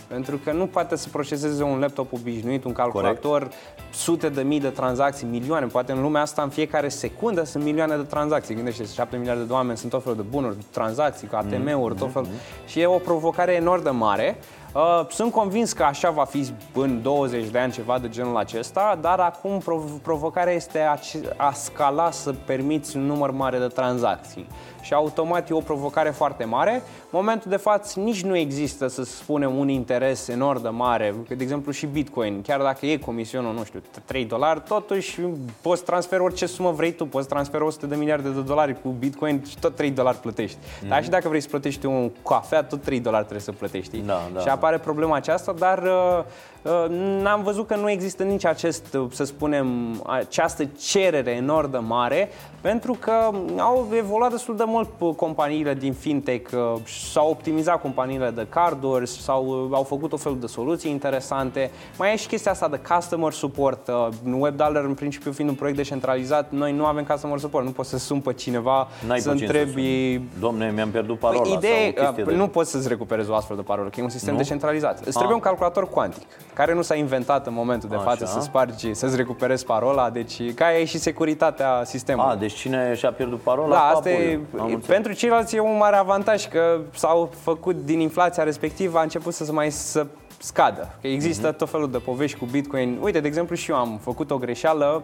[0.06, 3.52] Pentru că nu poate să proceseze un laptop obișnuit, un calculator, Corect.
[3.92, 5.66] sute de mii de tranzacții, milioane.
[5.66, 8.54] Poate în lumea asta în fiecare secundă sunt milioane de tranzacții.
[8.54, 12.28] Gândește, 7 miliarde de oameni sunt tot felul de bunuri, tranzacții, cu ATM-uri, tot felul.
[12.66, 14.38] Și e o provocare enorm de mare.
[14.74, 18.98] Uh, sunt convins că așa va fi în 20 de ani ceva de genul acesta,
[19.00, 20.96] dar acum prov- provocarea este a,
[21.36, 24.46] a scala să permiți un număr mare de tranzacții.
[24.84, 26.82] Și automat e o provocare foarte mare.
[27.10, 31.14] Momentul de față nici nu există, să spunem, un interes enorm de mare.
[31.28, 35.20] De exemplu și Bitcoin, chiar dacă e comisionul, nu știu, 3 dolari, totuși
[35.60, 39.42] poți transfera orice sumă vrei tu, poți transfera 100 de miliarde de dolari cu Bitcoin
[39.48, 40.56] și tot 3 dolari plătești.
[40.56, 40.88] Mm-hmm.
[40.88, 43.98] Dar și dacă vrei să plătești un cafea, tot 3 dolari trebuie să plătești.
[43.98, 44.40] Da, da.
[44.40, 46.24] Și apare problema aceasta, dar uh,
[46.64, 46.84] uh,
[47.22, 49.66] n-am văzut că nu există nici acest, uh, să spunem,
[50.06, 52.28] această cerere enorm de mare,
[52.60, 56.80] pentru că au evoluat destul de mult uh, companiile din fintech, uh,
[57.12, 61.70] s-au optimizat companiile de carduri, sau uh, au făcut o fel de soluții interesante.
[61.98, 63.88] Mai e și chestia asta de customer support.
[63.88, 67.64] Uh, WebDollar, în principiu, fiind un proiect descentralizat, noi nu avem customer support.
[67.64, 70.28] Nu poți să suni pe cineva N-ai să pe cine să întrebi suni.
[70.40, 72.34] Domne, mi-am pierdut parola Păi, ideea, sau o e, chestie de...
[72.34, 74.38] nu poți să-ți recuperezi o astfel de parolă, că e un sistem Nu?
[74.38, 74.98] descentralizat.
[74.98, 75.12] Îți Ah.
[75.14, 78.04] trebuie un calculator cuantic, care nu s-a inventat în momentul de Așa.
[78.04, 82.30] față să spargi, să-ți recuperezi parola, deci ca e și securitatea sistemului.
[82.30, 83.74] A, deci cine și-a pierdut parola?
[83.74, 84.10] Da, asta Papul.
[84.24, 84.86] e, Am înțeles.
[84.86, 89.44] pentru ceilalți e un mare avantaj că s-au făcut din inflația respectivă, a început să
[89.44, 90.06] se mai să
[90.38, 90.94] scadă.
[91.00, 91.56] Că există Mhm.
[91.56, 92.98] tot felul de povești cu Bitcoin.
[93.02, 95.02] Uite, de exemplu, și eu am făcut o greșeală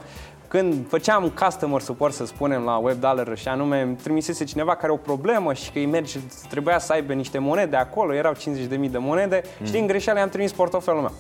[0.49, 4.93] când făceam customer support, să spunem, la WebDollar și anume îmi trimisese cineva care are
[4.93, 8.99] o problemă și că îi merge, trebuia să aibă niște monede acolo, erau 50.000 de
[8.99, 9.65] monede Mhm.
[9.65, 11.13] și din greșeală i-am trimis portofelul meu.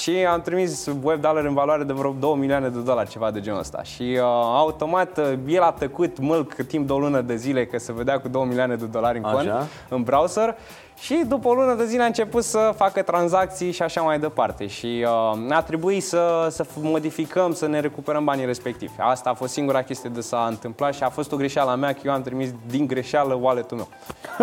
[0.00, 3.40] Și am trimis web dollar în valoare de vreo 2 milioane de dolari, ceva de
[3.40, 3.82] genul ăsta.
[3.82, 4.20] Și uh,
[4.54, 8.20] automat uh, el a tăcut mâlc timp de o lună de zile că se vedea
[8.20, 9.34] cu 2 milioane de dolari în Așa.
[9.34, 9.50] cont,
[9.88, 10.56] în browser.
[10.98, 14.66] Și după o lună de zile a început să facă tranzacții și așa mai departe.
[14.66, 18.92] Și uh, a trebuit să, să modificăm, să ne recuperăm banii respectivi.
[18.98, 21.92] Asta a fost singura chestie de s-a întâmplat și a fost o greșeală a mea
[21.92, 23.88] că eu am trimis din greșeală wallet-ul meu.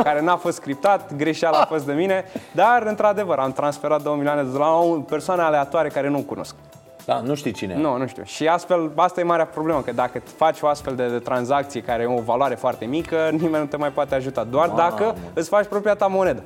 [0.03, 4.41] Care n-a fost scriptat, greșeala a fost de mine, dar într-adevăr am transferat 2 milioane
[4.43, 6.55] de dolari la o persoană aleatoare care nu cunosc.
[7.05, 7.75] Da, nu știi cine.
[7.75, 8.23] Nu, nu știu.
[8.23, 12.03] Și astfel, asta e marea problemă, că dacă faci o astfel de, de tranzacție care
[12.03, 14.79] e o valoare foarte mică, nimeni nu te mai poate ajuta, doar Mamă.
[14.79, 16.43] dacă îți faci propria ta monedă.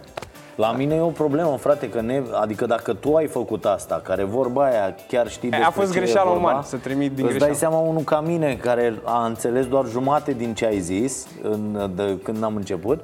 [0.56, 4.24] La mine e o problemă, frate, că ne, adică dacă tu ai făcut asta, care
[4.24, 7.26] vorba aia chiar știi a despre fost ce e greșeală vorba, umană, să trimit din
[7.26, 7.46] îți greșeală.
[7.46, 11.92] dai seama unul ca mine, care a înțeles doar jumate din ce ai zis în,
[11.96, 13.00] de, când am început,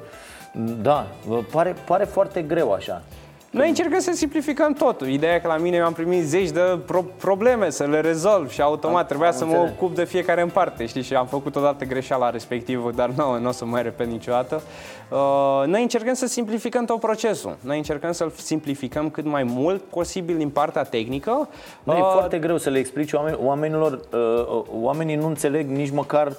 [0.82, 1.08] da,
[1.52, 3.02] pare, pare foarte greu așa.
[3.52, 5.08] Noi încercăm să simplificăm totul.
[5.08, 8.50] Ideea e că la mine eu am primit zeci de pro- probleme să le rezolv
[8.50, 9.72] și automat Am- trebuia am să mă înțeles.
[9.78, 11.02] ocup de fiecare în parte, știi?
[11.02, 14.62] Și am făcut odată greșeala respectivă, dar nu, nu o să mai repet niciodată.
[15.10, 17.58] Uh, noi încercăm să simplificăm tot procesul.
[17.62, 21.50] Noi încercăm să-l simplificăm cât mai mult posibil din partea tehnică.
[21.84, 25.92] Nu, e Uh, foarte greu să le explici oameni, oamenilor, uh, oamenii nu înțeleg nici
[25.92, 26.32] măcar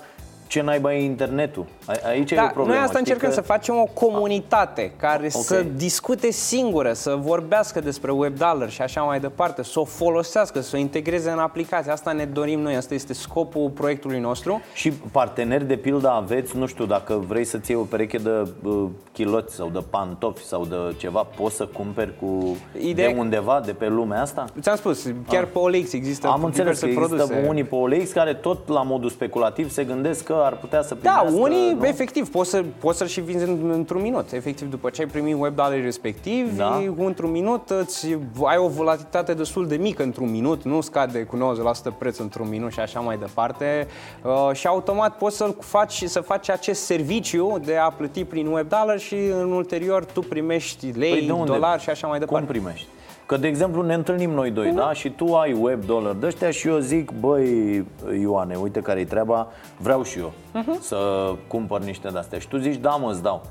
[0.55, 1.65] ce naiba e internetul.
[1.87, 2.69] A- Aici e o Da, problemă.
[2.69, 5.43] noi asta știi încercăm că- să facem o comunitate care ok.
[5.43, 10.77] să discute singură, să vorbească despre WebDollar și așa mai departe, să o folosească, să
[10.77, 11.93] o integreze în aplicație.
[11.93, 14.61] Asta ne dorim noi, asta este scopul proiectului nostru.
[14.75, 18.31] Și parteneri de pildă aveți, nu știu, dacă vrei să-ți iei o pereche de
[18.63, 23.63] uh, chiloți sau de pantofi sau de ceva, poți să cumperi cu Ideea- de undeva,
[23.65, 24.45] de pe lumea asta?
[24.61, 27.49] Ți-am spus, chiar pe OLX există Am înțeles că diverse există produse.
[27.49, 31.11] unii pe OLX care tot la modul speculativ se gândesc că ar putea să Da,
[31.11, 31.41] primească...
[31.41, 31.87] unii, nu?
[31.87, 34.33] efectiv, poți, să, poți să-l și vinzi în, într-un minut.
[34.33, 36.81] Efectiv, după ce ai primit web dollar respectiv, Da.
[36.97, 41.93] într-un minut îți, ai o volatilitate destul de mică într-un minut, nu scade cu 90%
[41.99, 43.87] preț într-un minut și așa mai departe.
[44.23, 48.69] Uh, și automat poți să faci, să faci acest serviciu de a plăti prin web
[48.69, 51.53] dollar și în ulterior tu primești lei, Păi de unde?
[51.53, 52.45] dolari și așa mai departe.
[52.47, 52.87] Cum primești?
[53.27, 54.93] Că, de exemplu, ne întâlnim noi doi, da?
[54.93, 57.85] Și tu ai web dollar de ăștia și eu zic, băi,
[58.21, 60.33] Ioane, uite care-i treaba, vreau și eu
[60.81, 62.39] să cumpăr niște de-astea.
[62.39, 63.43] Și tu zici, da, mă, îți dau.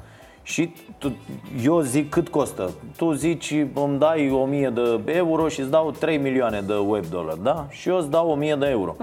[0.44, 1.18] Și tu,
[1.64, 2.72] eu zic cât costă.
[2.98, 7.36] Tu zici îmi dai 1000 de euro și îți dau 3 milioane de web dollar,
[7.36, 7.66] da?
[7.70, 8.96] Și eu îți dau 1000 de euro.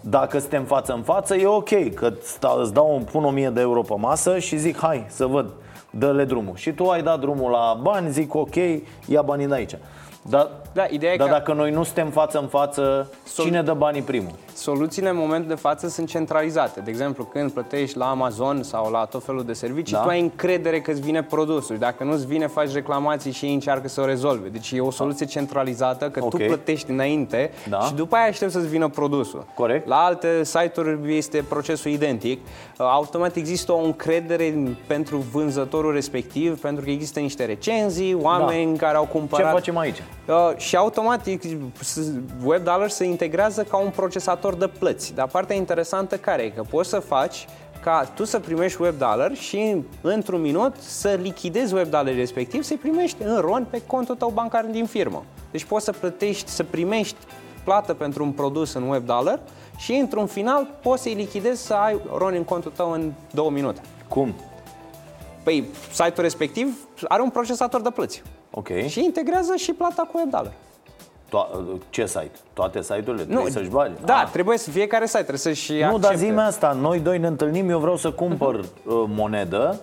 [0.00, 3.80] Dacă suntem față în față, e ok, că sta, îți dau, pun 1000 de euro
[3.80, 5.50] pe masă și zic, hai să văd,
[5.92, 6.56] dă-le drumul.
[6.56, 8.54] Și tu ai dat drumul la bani, zic, ok,
[9.06, 9.76] ia banii de aici.
[10.22, 13.62] Dar, Da, ideea e dar că- dacă noi nu suntem față în față, Sol- cine
[13.62, 14.30] dă banii primul?
[14.54, 16.80] Soluțiile în momentul de față sunt centralizate.
[16.80, 20.02] De exemplu, când plătești la Amazon sau la tot felul de servicii, Da.
[20.02, 21.76] tu ai încredere că îți vine produsul.
[21.78, 24.48] Dacă nu îți vine, faci reclamații și ei încearcă să o rezolve.
[24.48, 26.30] Deci e o soluție centralizată, că Ok.
[26.30, 27.78] tu plătești înainte Da.
[27.80, 29.46] și după aia aștepți să-ți vină produsul.
[29.54, 29.86] Corect.
[29.88, 32.40] La alte site-uri este procesul identic.
[32.78, 34.54] Uh, Automat există o încredere
[34.86, 39.52] pentru vânzătorul respectiv, pentru că există niște recenzii, oameni care au Ce cumpărat.
[39.52, 40.02] facem aici?
[40.62, 41.26] Uh, și automat
[42.44, 45.14] WebDollar se integrează ca un procesator de plăți.
[45.14, 46.48] Dar partea interesantă care e?
[46.48, 47.46] Că poți să faci
[47.82, 53.40] ca tu să primești WebDollar și într-un minut să lichidezi WebDollar respectiv, să-i primești în
[53.40, 55.24] RON pe contul tău bancar din firmă.
[55.50, 57.16] Deci poți să plătești, să primești
[57.64, 59.40] plată pentru un produs în WebDollar
[59.76, 63.80] și într-un final poți să-i lichidezi să ai RON în contul tău în două minute.
[64.08, 64.34] Cum?
[65.42, 66.78] Păi, site-ul respectiv
[67.08, 68.22] are un procesator de plăți.
[68.50, 68.68] Ok.
[68.86, 70.52] Și integrează și plata cu WebDollar.
[71.28, 72.30] To- ce site?
[72.52, 73.24] Toate site-urile?
[73.24, 73.92] Nu, Trebuie să-și bagi?
[74.04, 74.28] Da, Ah.
[74.32, 76.06] trebuie să fiecare site trebuie să-și Nu, accepte.
[76.06, 78.66] dar zi asta, noi doi ne întâlnim, eu vreau să cumpăr Mhm.
[78.84, 79.80] uh, monedă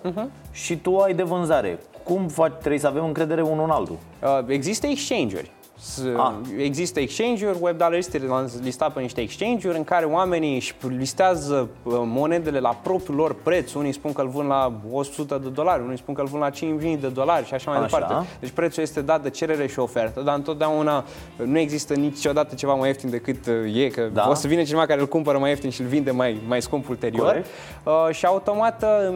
[0.52, 1.78] și tu ai de vânzare.
[2.02, 2.52] Cum faci?
[2.58, 3.96] Trebuie să avem încredere unul în altul.
[4.22, 5.50] Uh, Există exchange-uri.
[5.80, 6.32] S- Ah.
[6.58, 8.20] Există exchange-uri, WebDollar este
[8.62, 13.72] listat pe niște exchange-uri în care oamenii își listează uh, monedele la propriul lor preț.
[13.72, 16.50] Unii spun că îl vând la 100 de dolari, unii spun că îl vând la
[16.50, 17.98] 5.000 de dolari și așa mai Așa.
[17.98, 18.28] departe.
[18.40, 20.96] Deci prețul este dat de cerere și ofertă, dar întotdeauna
[21.38, 24.26] uh, nu există niciodată ceva mai ieftin decât uh, e, că Da.
[24.28, 26.88] o să vină cineva care îl cumpără mai ieftin și îl vinde mai, mai scump
[26.88, 27.26] ulterior.
[27.26, 27.46] Corect.
[27.84, 29.14] Uh, și automat uh,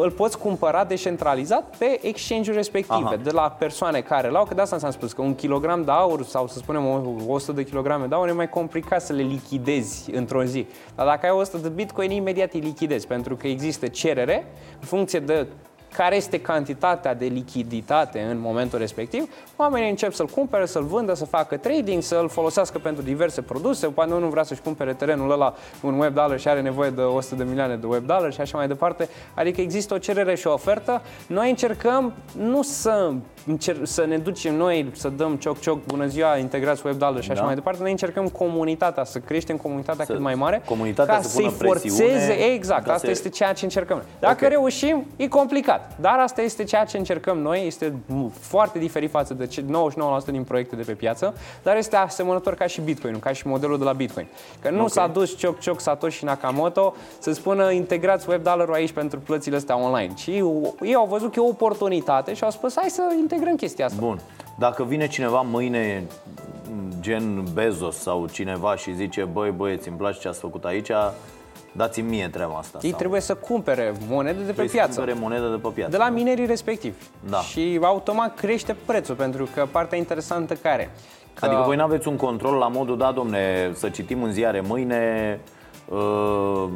[0.00, 3.16] îl poți cumpăra descentralizat pe exchange-uri respective, Aha.
[3.22, 6.24] de la persoane care l-au, că de asta ți-am spus, că un kilogram de aur
[6.24, 10.10] sau să spunem o- 100 de kilograme de aur e mai complicat să le lichidezi
[10.14, 10.66] într-o zi.
[10.94, 14.46] Dar dacă ai 100 de bitcoin, imediat îi lichidezi, pentru că există cerere
[14.80, 15.46] în funcție de
[15.96, 21.24] care este cantitatea de lichiditate în momentul respectiv, oamenii încep să-l cumpere, să-l vândă, să
[21.24, 25.98] facă trading, să-l folosească pentru diverse produse, poate unul vrea să-și cumpere terenul ăla un
[25.98, 28.68] web dollar și are nevoie de 100 de milioane de web dollar și așa mai
[28.68, 29.08] departe.
[29.34, 31.02] Adică există o cerere și o ofertă.
[31.26, 33.12] Noi încercăm nu să,
[33.46, 37.40] încer- să ne ducem noi, să dăm cioc-cioc, bună ziua, integrați web dollar și așa
[37.40, 37.46] Da.
[37.46, 37.80] mai departe.
[37.82, 41.70] Noi încercăm comunitatea, să creștem comunitatea Să- cât mai mare, comunitatea ca să să-i pună
[41.70, 44.06] presiune, forțeze, exact, ca asta să- este ceea ce încercăm noi.
[44.18, 44.50] Dacă Ok.
[44.50, 45.96] reușim, e complicat.
[46.00, 50.30] Dar asta este ceea ce încercăm noi, este m- foarte diferit față de ce- 99%
[50.30, 53.84] din proiecte de pe piață, dar este asemănător ca și Bitcoin, ca și modelul de
[53.84, 54.26] la Bitcoin.
[54.62, 54.90] Că nu Ok.
[54.90, 59.78] s-a dus Cioc Cioc Satoshi Nakamoto să spună integrați web dollar aici pentru plățile astea
[59.78, 63.56] online, ci ei au văzut că e o oportunitate și au spus hai să integrăm
[63.56, 64.00] chestia asta.
[64.00, 64.20] Bun.
[64.58, 66.06] Dacă vine cineva mâine,
[67.00, 70.90] gen Bezos sau cineva și zice Băi băieți, îmi place ce ați făcut aici,
[71.72, 74.94] dați-mi mie treaba asta Ei sau trebuie să cumpere monede de pe trebuie să piață.
[74.94, 76.96] cumpere monedă de pe piață De la minerii respectivi.
[77.28, 77.38] Da.
[77.38, 80.90] Și automat crește prețul, pentru că partea interesantă care?
[81.34, 84.62] Că Adică voi nu aveți un control la modul, da, domne, să citim în ziare
[84.66, 85.40] mâine
[85.88, 86.68] uh,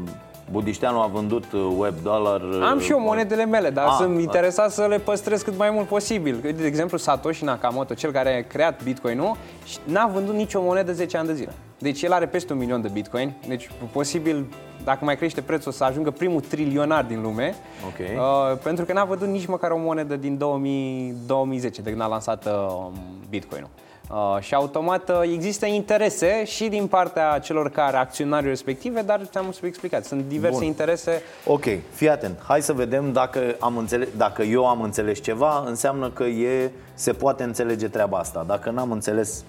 [0.50, 4.14] Budișteanu a vândut uh, web dollar uh, Am și eu monedele mele, dar Ah, sunt
[4.14, 4.20] da.
[4.20, 6.54] interesat să le păstrez cât mai mult posibil.
[6.56, 11.16] De exemplu, Satoshi Nakamoto, cel care a creat Bitcoin-ul, și n-a vândut nicio monedă 10
[11.16, 11.52] ani de zile.
[11.78, 14.46] Deci el are peste un milion de Bitcoin, deci posibil,
[14.84, 17.54] dacă mai crește prețul, să ajungă primul trilionar din lume,
[17.86, 17.98] Ok.
[17.98, 22.06] uh, pentru că n-a vândut nici măcar o monedă din 2000, 2010, de când a
[22.06, 22.86] lansat uh,
[23.28, 23.68] Bitcoin-ul.
[24.10, 29.54] Uh, și automat uh, există interese și din partea celor care acționari respective, dar ți-am
[29.62, 30.66] explicat, sunt diverse Bun.
[30.66, 32.38] interese Ok, fii atent.
[32.46, 37.12] Hai să vedem dacă, am înțeles, dacă eu am înțeles ceva, înseamnă că e, se
[37.12, 38.44] poate înțelege treaba asta.
[38.46, 39.44] Dacă n-am înțeles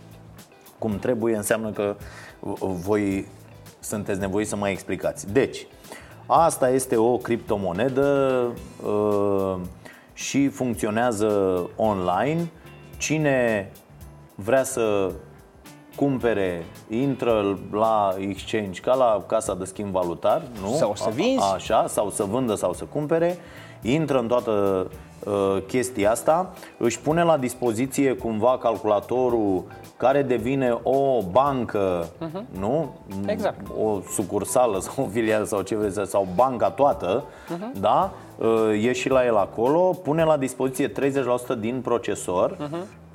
[0.78, 1.96] cum trebuie, înseamnă că
[2.40, 3.28] v- voi
[3.80, 5.34] sunteți nevoiți să mai explicați.
[5.34, 5.68] Deci,
[6.26, 8.42] asta este o criptomonedă
[8.86, 9.56] uh,
[10.14, 11.30] și funcționează
[11.76, 12.52] online.
[12.98, 13.72] Cine
[14.36, 15.12] vrea să
[15.96, 20.72] cumpere, intră la exchange ca la casa de schimb valutar, nu?
[20.76, 21.54] Sau să A- vinzi.
[21.54, 23.38] Așa, sau să vândă sau să cumpere,
[23.82, 24.88] intră în toată
[25.26, 29.64] uh, chestia asta, își pune la dispoziție cumva calculatorul
[29.98, 32.06] care devine o bancă,
[32.60, 32.96] nu?
[33.26, 33.60] Exact.
[33.84, 37.24] O sucursală sau o filială sau ce vreți, sau banca toată,
[37.80, 38.12] da?
[38.38, 42.58] Uh, E și la el acolo, pune la dispoziție 30% din procesor,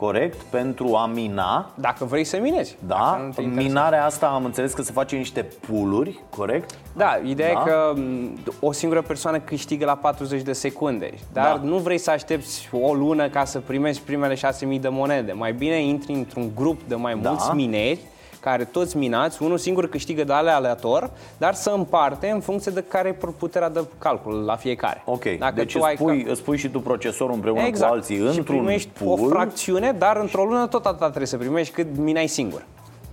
[0.01, 1.70] corect, pentru a mina.
[1.74, 2.76] Dacă vrei să minezi.
[2.86, 3.68] Da, Dacă nu te interesează.
[3.68, 6.70] minarea asta am înțeles că se face în niște puluri, corect?
[6.96, 7.61] Da, ideea Da?
[7.61, 11.61] e că m, o singură persoană câștigă la 40 de secunde, dar Da.
[11.68, 15.32] nu vrei să aștepți o lună ca să primești primele 6.000 de monede.
[15.32, 17.28] Mai bine intri într-un grup de mai Da.
[17.30, 17.98] mulți mineri
[18.41, 22.84] care toți minați, unul singur câștigă de ale aleator, dar să împarte în funcție de
[22.88, 25.03] care e puterea de calcul la fiecare.
[25.05, 27.91] Ok, Dacă deci tu îți ai pui, îți pui și tu procesorul împreună exact.
[27.91, 29.20] cu alții și într-un primești pool.
[29.20, 32.64] o fracțiune, dar într-o lună tot atâta trebuie să primești cât minai singur.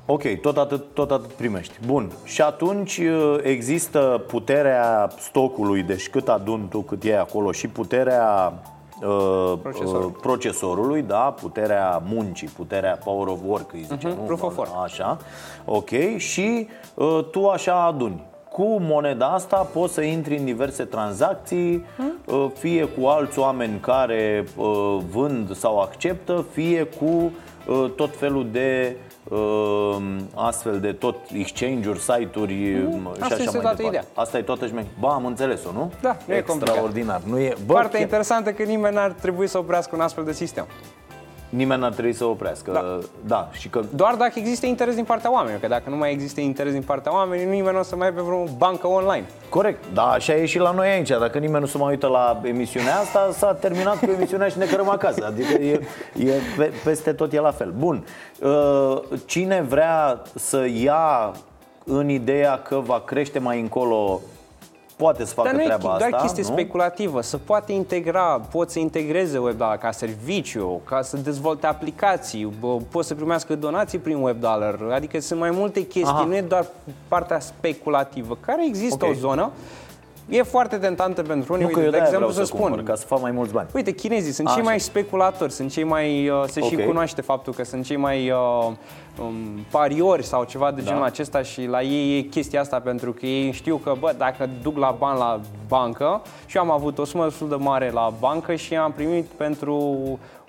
[0.09, 1.73] Ok, tot atât, tot atât primești.
[1.85, 2.11] Bun.
[2.23, 8.53] Și atunci uh, există puterea stocului, deci cât adun tu, cât e acolo, și puterea
[8.53, 8.75] uh,
[9.61, 10.05] Procesorul.
[10.05, 14.13] uh, procesorului, da, puterea muncii, puterea power of work, îi zice, nu?
[14.13, 14.71] proof of work.
[14.83, 15.17] Așa.
[15.65, 18.23] Ok, și uh, tu așa aduni.
[18.51, 21.85] Cu moneda asta poți să intri în diverse tranzacții,
[22.25, 27.05] uh, fie cu alți oameni care uh, vând sau acceptă, fie cu
[27.67, 29.15] uh, tot felul de uh,
[30.35, 33.83] astfel de tot exchange-uri, site-uri mm, și asta așa este mai toată departe.
[33.83, 34.03] ideea.
[34.13, 34.91] Asta e toată șmecheria.
[34.99, 35.91] Ba, am înțeles-o, nu?
[36.01, 36.67] Da, nu e complicat.
[36.75, 37.21] Extraordinar.
[37.25, 40.33] Nu e, bă, Foarte chiar- interesantă că nimeni n-ar trebui să oprească un astfel de
[40.33, 40.65] sistem.
[41.49, 42.71] Nimeni n-ar trebui să oprească.
[42.71, 42.99] Da.
[43.25, 46.41] da și că Doar dacă există interes din partea oamenilor, că dacă nu mai există
[46.41, 49.25] interes din partea oamenilor, nimeni nu o să mai aibă vreo bancă online.
[49.49, 51.07] Corect, da, așa e și la noi aici.
[51.07, 54.65] Dacă nimeni nu se mai uită la emisiunea asta, s-a terminat cu emisiunea și ne
[54.65, 55.25] cărăm acasă.
[55.25, 55.79] Adică e,
[56.17, 57.73] e pe, peste tot e la fel.
[57.77, 58.03] Bun,
[58.41, 61.31] Uh, cine vrea să ia
[61.85, 64.21] în ideea că va crește mai încolo,
[64.97, 66.49] poate să facă Dar nu e treaba doar asta, chestie nu?
[66.49, 72.77] speculativă, să poate integra, pot să integreze WebDollar ca serviciu, ca să dezvolte aplicații, bă,
[72.91, 76.23] pot să primească donații prin WebDollar, adică sunt mai multe chestii, Aha.
[76.23, 76.65] nu e doar
[77.07, 79.11] partea speculativă, care există Ok.
[79.11, 79.51] o zonă,
[80.29, 82.57] e foarte tentantă pentru unii, Nu că uite, eu de de exemplu vreau să să
[82.57, 83.67] cumpăr, spun, ca să fac mai mulți bani.
[83.73, 84.55] Uite, chinezii sunt Așa.
[84.55, 86.29] cei mai speculatori, sunt cei mai.
[86.29, 86.85] Uh, se și Ok.
[86.85, 88.37] cunoaște faptul că sunt cei mai uh,
[89.21, 89.33] um,
[89.71, 91.05] pariori sau ceva de genul Da.
[91.05, 94.77] acesta și la ei e chestia asta pentru că ei știu că, bă, dacă duc
[94.77, 98.55] la bani la bancă și eu am avut o sumă destul de mare la bancă
[98.55, 99.75] și am primit pentru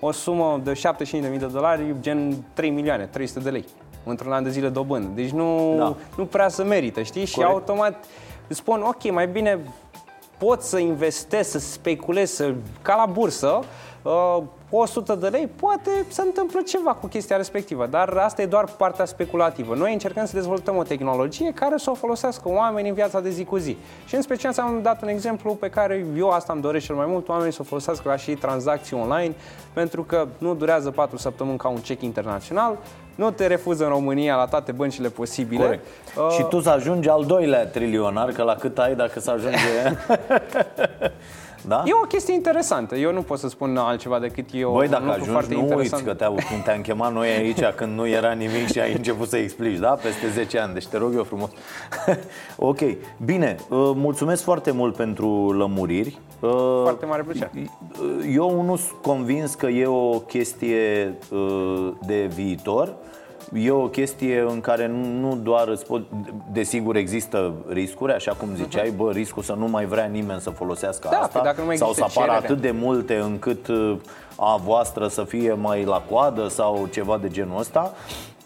[0.00, 3.64] o sumă de 75.000 de dolari, gen 3 milioane, 300 de lei
[4.04, 5.08] într-un an de zile dobândă.
[5.14, 5.94] Deci nu, Da.
[6.16, 7.24] nu prea se merită, știi?
[7.24, 7.52] Și Corect.
[7.52, 8.04] automat
[8.48, 9.58] îți spun, ok, mai bine
[10.38, 13.64] pot să investesc, să speculez, să, ca la bursă, uh,
[14.70, 19.04] 100 de lei, poate se întâmplă ceva cu chestia respectivă, dar asta e doar partea
[19.04, 19.74] speculativă.
[19.74, 23.44] Noi încercăm să dezvoltăm o tehnologie care să o folosească oamenii în viața de zi
[23.44, 23.76] cu zi.
[24.06, 27.06] Și în special ți-am dat un exemplu pe care eu asta îmi doresc cel mai
[27.08, 29.34] mult, oamenii să o folosească la și tranzacții online,
[29.72, 32.76] pentru că nu durează 4 săptămâni ca un check internațional,
[33.14, 35.64] nu te refuză în România la toate băncile posibile.
[35.64, 35.86] Corect.
[36.16, 39.58] Uh, Și tu să ajungi al doilea trilionar, că la cât ai dacă să ajunge...
[41.66, 41.82] da?
[41.86, 42.96] E o chestie interesantă.
[42.96, 45.54] Eu nu pot să spun altceva decât e o, Băi, un dacă lucru ajungi, foarte
[45.54, 46.04] nu uiți interesant.
[46.06, 49.36] că te-au, când te-am chemat noi aici când nu era nimic și ai început să
[49.36, 49.88] explici, da?
[49.88, 51.50] Peste 10 ani, deci te rog eu frumos.
[52.56, 52.78] ok,
[53.24, 56.18] bine, uh, mulțumesc foarte mult pentru lămuriri.
[56.40, 57.50] Uh, Foarte mare plăcere.
[58.34, 62.94] Eu nu sunt convins că e o chestie uh, de viitor.
[63.52, 66.02] E o chestie în care nu nu doar îți pot,
[66.52, 71.08] desigur există riscuri, așa cum ziceai, bă, riscul să nu mai vrea nimeni să folosească
[71.10, 72.52] Da, asta păi dacă nu mai sau să există apară cerere.
[72.52, 73.96] atât de multe încât uh,
[74.36, 77.92] a voastră să fie mai la coadă sau ceva de genul ăsta.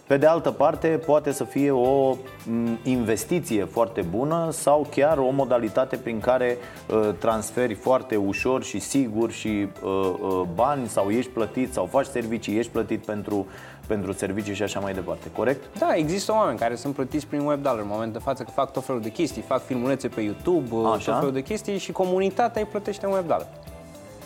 [0.07, 5.31] Pe de altă parte, poate să fie o m, investiție foarte bună sau chiar o
[5.31, 6.57] modalitate prin care
[6.89, 9.91] uh, transferi foarte ușor și sigur și uh,
[10.21, 13.47] uh, bani sau ești plătit sau faci servicii, ești plătit pentru,
[13.93, 15.79] pentru servicii și așa mai departe, corect?
[15.79, 18.73] Da, există oameni care sunt plătiți prin web dollar în momentul de față că fac
[18.73, 21.11] tot felul de chestii, fac filmulețe pe YouTube, Așa.
[21.11, 23.47] tot felul de chestii și comunitatea îi plătește în web dollar.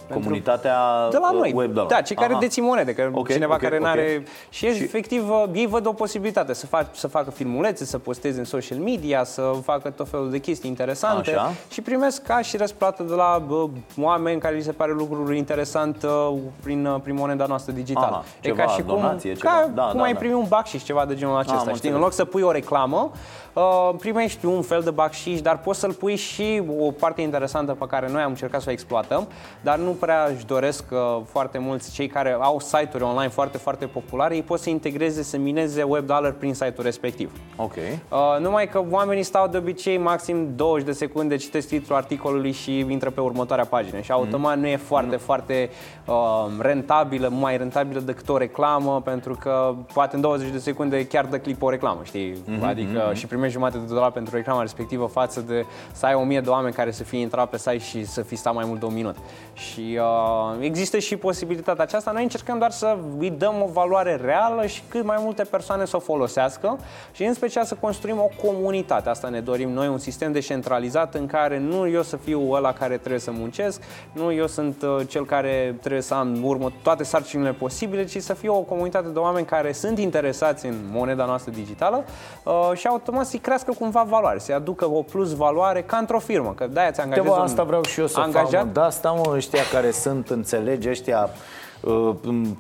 [0.07, 1.53] Pentru- Comunitatea De la uh, noi.
[1.55, 1.91] web dollar.
[1.91, 2.41] Da, cei care Aha.
[2.41, 3.81] dețin monede, că Ok, cineva ok, care ok.
[3.81, 7.99] nu are și, efectiv uh, ei văd o posibilitate să, fac, să facă filmulețe, să
[7.99, 11.53] posteze în social media, să facă tot felul de chestii interesante Așa.
[11.71, 16.03] și primesc ca și răsplată de la uh, oameni care li se pare lucruri interesant
[16.03, 16.33] uh,
[16.63, 18.07] prin, uh, prin moneda noastră digitală.
[18.07, 19.73] Aha, e ceva, ca și cum, donație, ca ceva.
[19.75, 20.19] Da, cum da, ai da.
[20.19, 21.73] primi un bacșiș, ceva de genul acesta, am știi?
[21.73, 21.95] înțeles.
[21.95, 23.11] În loc să pui o reclamă,
[23.57, 27.87] uh, primești un fel de bacșiș, dar poți să-l pui și o parte interesantă pe
[27.87, 29.29] care noi am încercat să o exploatăm,
[29.61, 33.87] dar nu prea își doresc uh, foarte mulți cei care au site-uri online foarte, foarte
[33.87, 37.33] populare, ei pot să integreze, să mineze web dollar prin site-ul respectiv.
[37.57, 37.75] Ok.
[37.77, 42.79] Uh, numai că oamenii stau de obicei maxim 20 de secunde, citesc titlul articolului și
[42.79, 45.71] intră pe următoarea pagină și automat nu e foarte, foarte
[46.07, 46.15] uh,
[46.59, 51.39] rentabilă, mai rentabilă decât o reclamă, pentru că poate în 20 de secunde chiar dă
[51.39, 52.35] clip o reclamă, știi?
[52.63, 56.41] Adică și primești primești jumate de dolar pentru reclama respectivă față de să ai 1000
[56.41, 58.87] de oameni care să fie intrat pe site și să fi stat mai mult de
[58.87, 59.17] un minut.
[59.53, 62.11] Și uh, există și posibilitatea aceasta.
[62.11, 65.97] Noi încercăm doar să îi dăm o valoare reală și cât mai multe persoane să
[65.97, 66.79] o folosească
[67.13, 69.09] și în special să construim o comunitate.
[69.09, 72.97] Asta ne dorim noi, un sistem decentralizat în care nu eu să fiu ăla care
[72.97, 73.83] trebuie să muncesc,
[74.13, 78.35] nu eu sunt uh, cel care trebuie să am urmă toate sarcinile posibile, ci să
[78.35, 82.05] fie o comunitate de oameni care sunt interesați în moneda noastră digitală
[82.45, 86.53] uh, și automat să-i crească cumva valoare, să-i aducă o plus valoare ca într-o firmă,
[86.57, 88.51] că de-aia ți angajezi Bă, asta vreau și eu să angajat.
[88.51, 88.73] fac, mă.
[88.73, 91.39] Da, asta mă, ăștia care sunt, înțelegi, ăștia uh,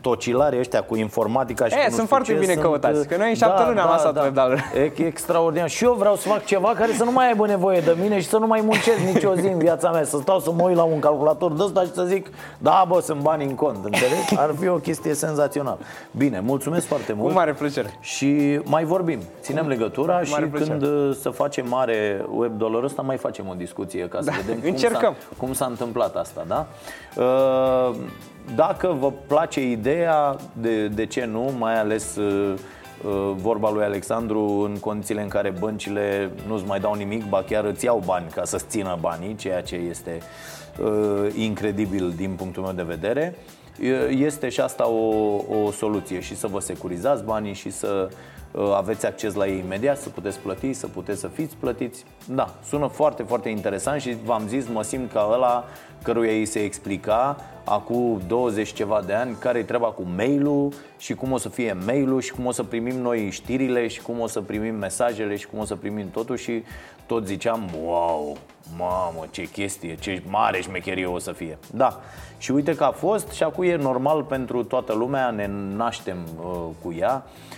[0.00, 2.98] tocilarii ăștia cu informatica și E, cu nu sunt știu foarte ce, bine sunt, căutați,
[2.98, 4.38] uh, că noi în șapte luni am lansat web
[4.74, 5.68] E extraordinar.
[5.68, 8.26] Și eu vreau să fac ceva care să nu mai aibă nevoie de mine și
[8.26, 10.04] să nu mai muncesc nicio zi în viața mea.
[10.04, 12.26] Să stau să mă uit la un calculator de ăsta și să zic,
[12.58, 14.36] da, bă, sunt bani în cont, înțelegi?
[14.38, 15.78] Ar fi o chestie senzațională.
[16.10, 17.28] Bine, mulțumesc foarte mult.
[17.28, 17.98] Cu mare plăcere.
[18.00, 20.70] Și mai vorbim, ținem legătura și mare plăcere.
[20.78, 24.32] când uh, să facem mare web dollarul ăsta, mai facem o discuție ca să Da,
[24.44, 25.14] vedem cum încercăm.
[25.18, 26.66] s-a, cum s-a întâmplat asta, da?
[27.16, 27.94] Uh,
[28.54, 32.54] Dacă vă place ideea, de, de ce nu, mai ales uh,
[33.04, 37.64] uh, vorba lui Alexandru în condițiile în care băncile nu-ți mai dau nimic, ba chiar
[37.64, 40.18] îți iau bani ca să-ți țină banii, ceea ce este
[40.80, 43.34] uh, incredibil din punctul meu de vedere.
[44.10, 45.34] Este și asta o,
[45.64, 48.16] o soluție și să vă securizați banii și să uh,
[48.74, 52.04] aveți acces la ei imediat, să puteți plăti, să puteți să fiți plătiți.
[52.28, 55.64] Da, sună foarte, foarte interesant și v-am zis, mă simt ca ăla
[56.02, 61.32] căruia îi se explica acum 20 ceva de ani care-i treaba cu mail-ul și cum
[61.32, 64.40] o să fie mail-ul și cum o să primim noi știrile și cum o să
[64.40, 66.62] primim mesajele și cum o să primim totul și
[67.06, 68.36] tot ziceam, wow,
[68.78, 71.58] mamă, ce chestie, ce mare șmecherie o să fie.
[71.72, 72.00] Da,
[72.38, 76.66] și uite că a fost și acum e normal pentru toată lumea, ne naștem uh,
[76.82, 77.55] cu ea uh,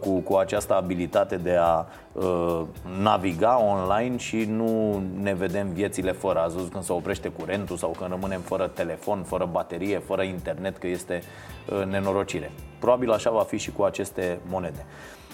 [0.00, 2.62] cu, cu această abilitate de a uh,
[3.02, 6.38] naviga online și nu ne vedem viețile fără.
[6.38, 10.76] Ați văzut când se oprește curentul sau când rămânem fără telefon, fără baterie, fără internet,
[10.76, 11.22] că este
[11.70, 12.52] uh, nenorocire.
[12.78, 14.86] Probabil așa va fi și cu aceste monede.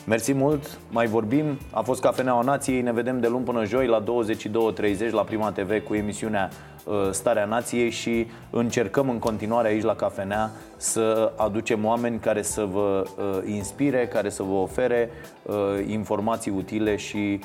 [0.06, 1.58] Mersi mult, mai vorbim.
[1.70, 5.84] A fost Cafeneaua Nației, ne vedem de luni până joi la 22.30 la Prima TV
[5.84, 6.77] cu emisiunea uh,
[7.10, 13.04] Starea Nației și încercăm în continuare aici la Cafenea să aducem oameni care să vă
[13.18, 15.10] uh, inspire, care să vă ofere
[15.42, 15.54] uh,
[15.86, 17.40] informații utile și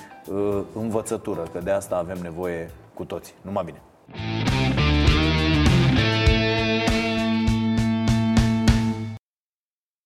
[0.74, 3.34] învățătură, că de asta avem nevoie cu toți.
[3.41, 4.62] Numai bine!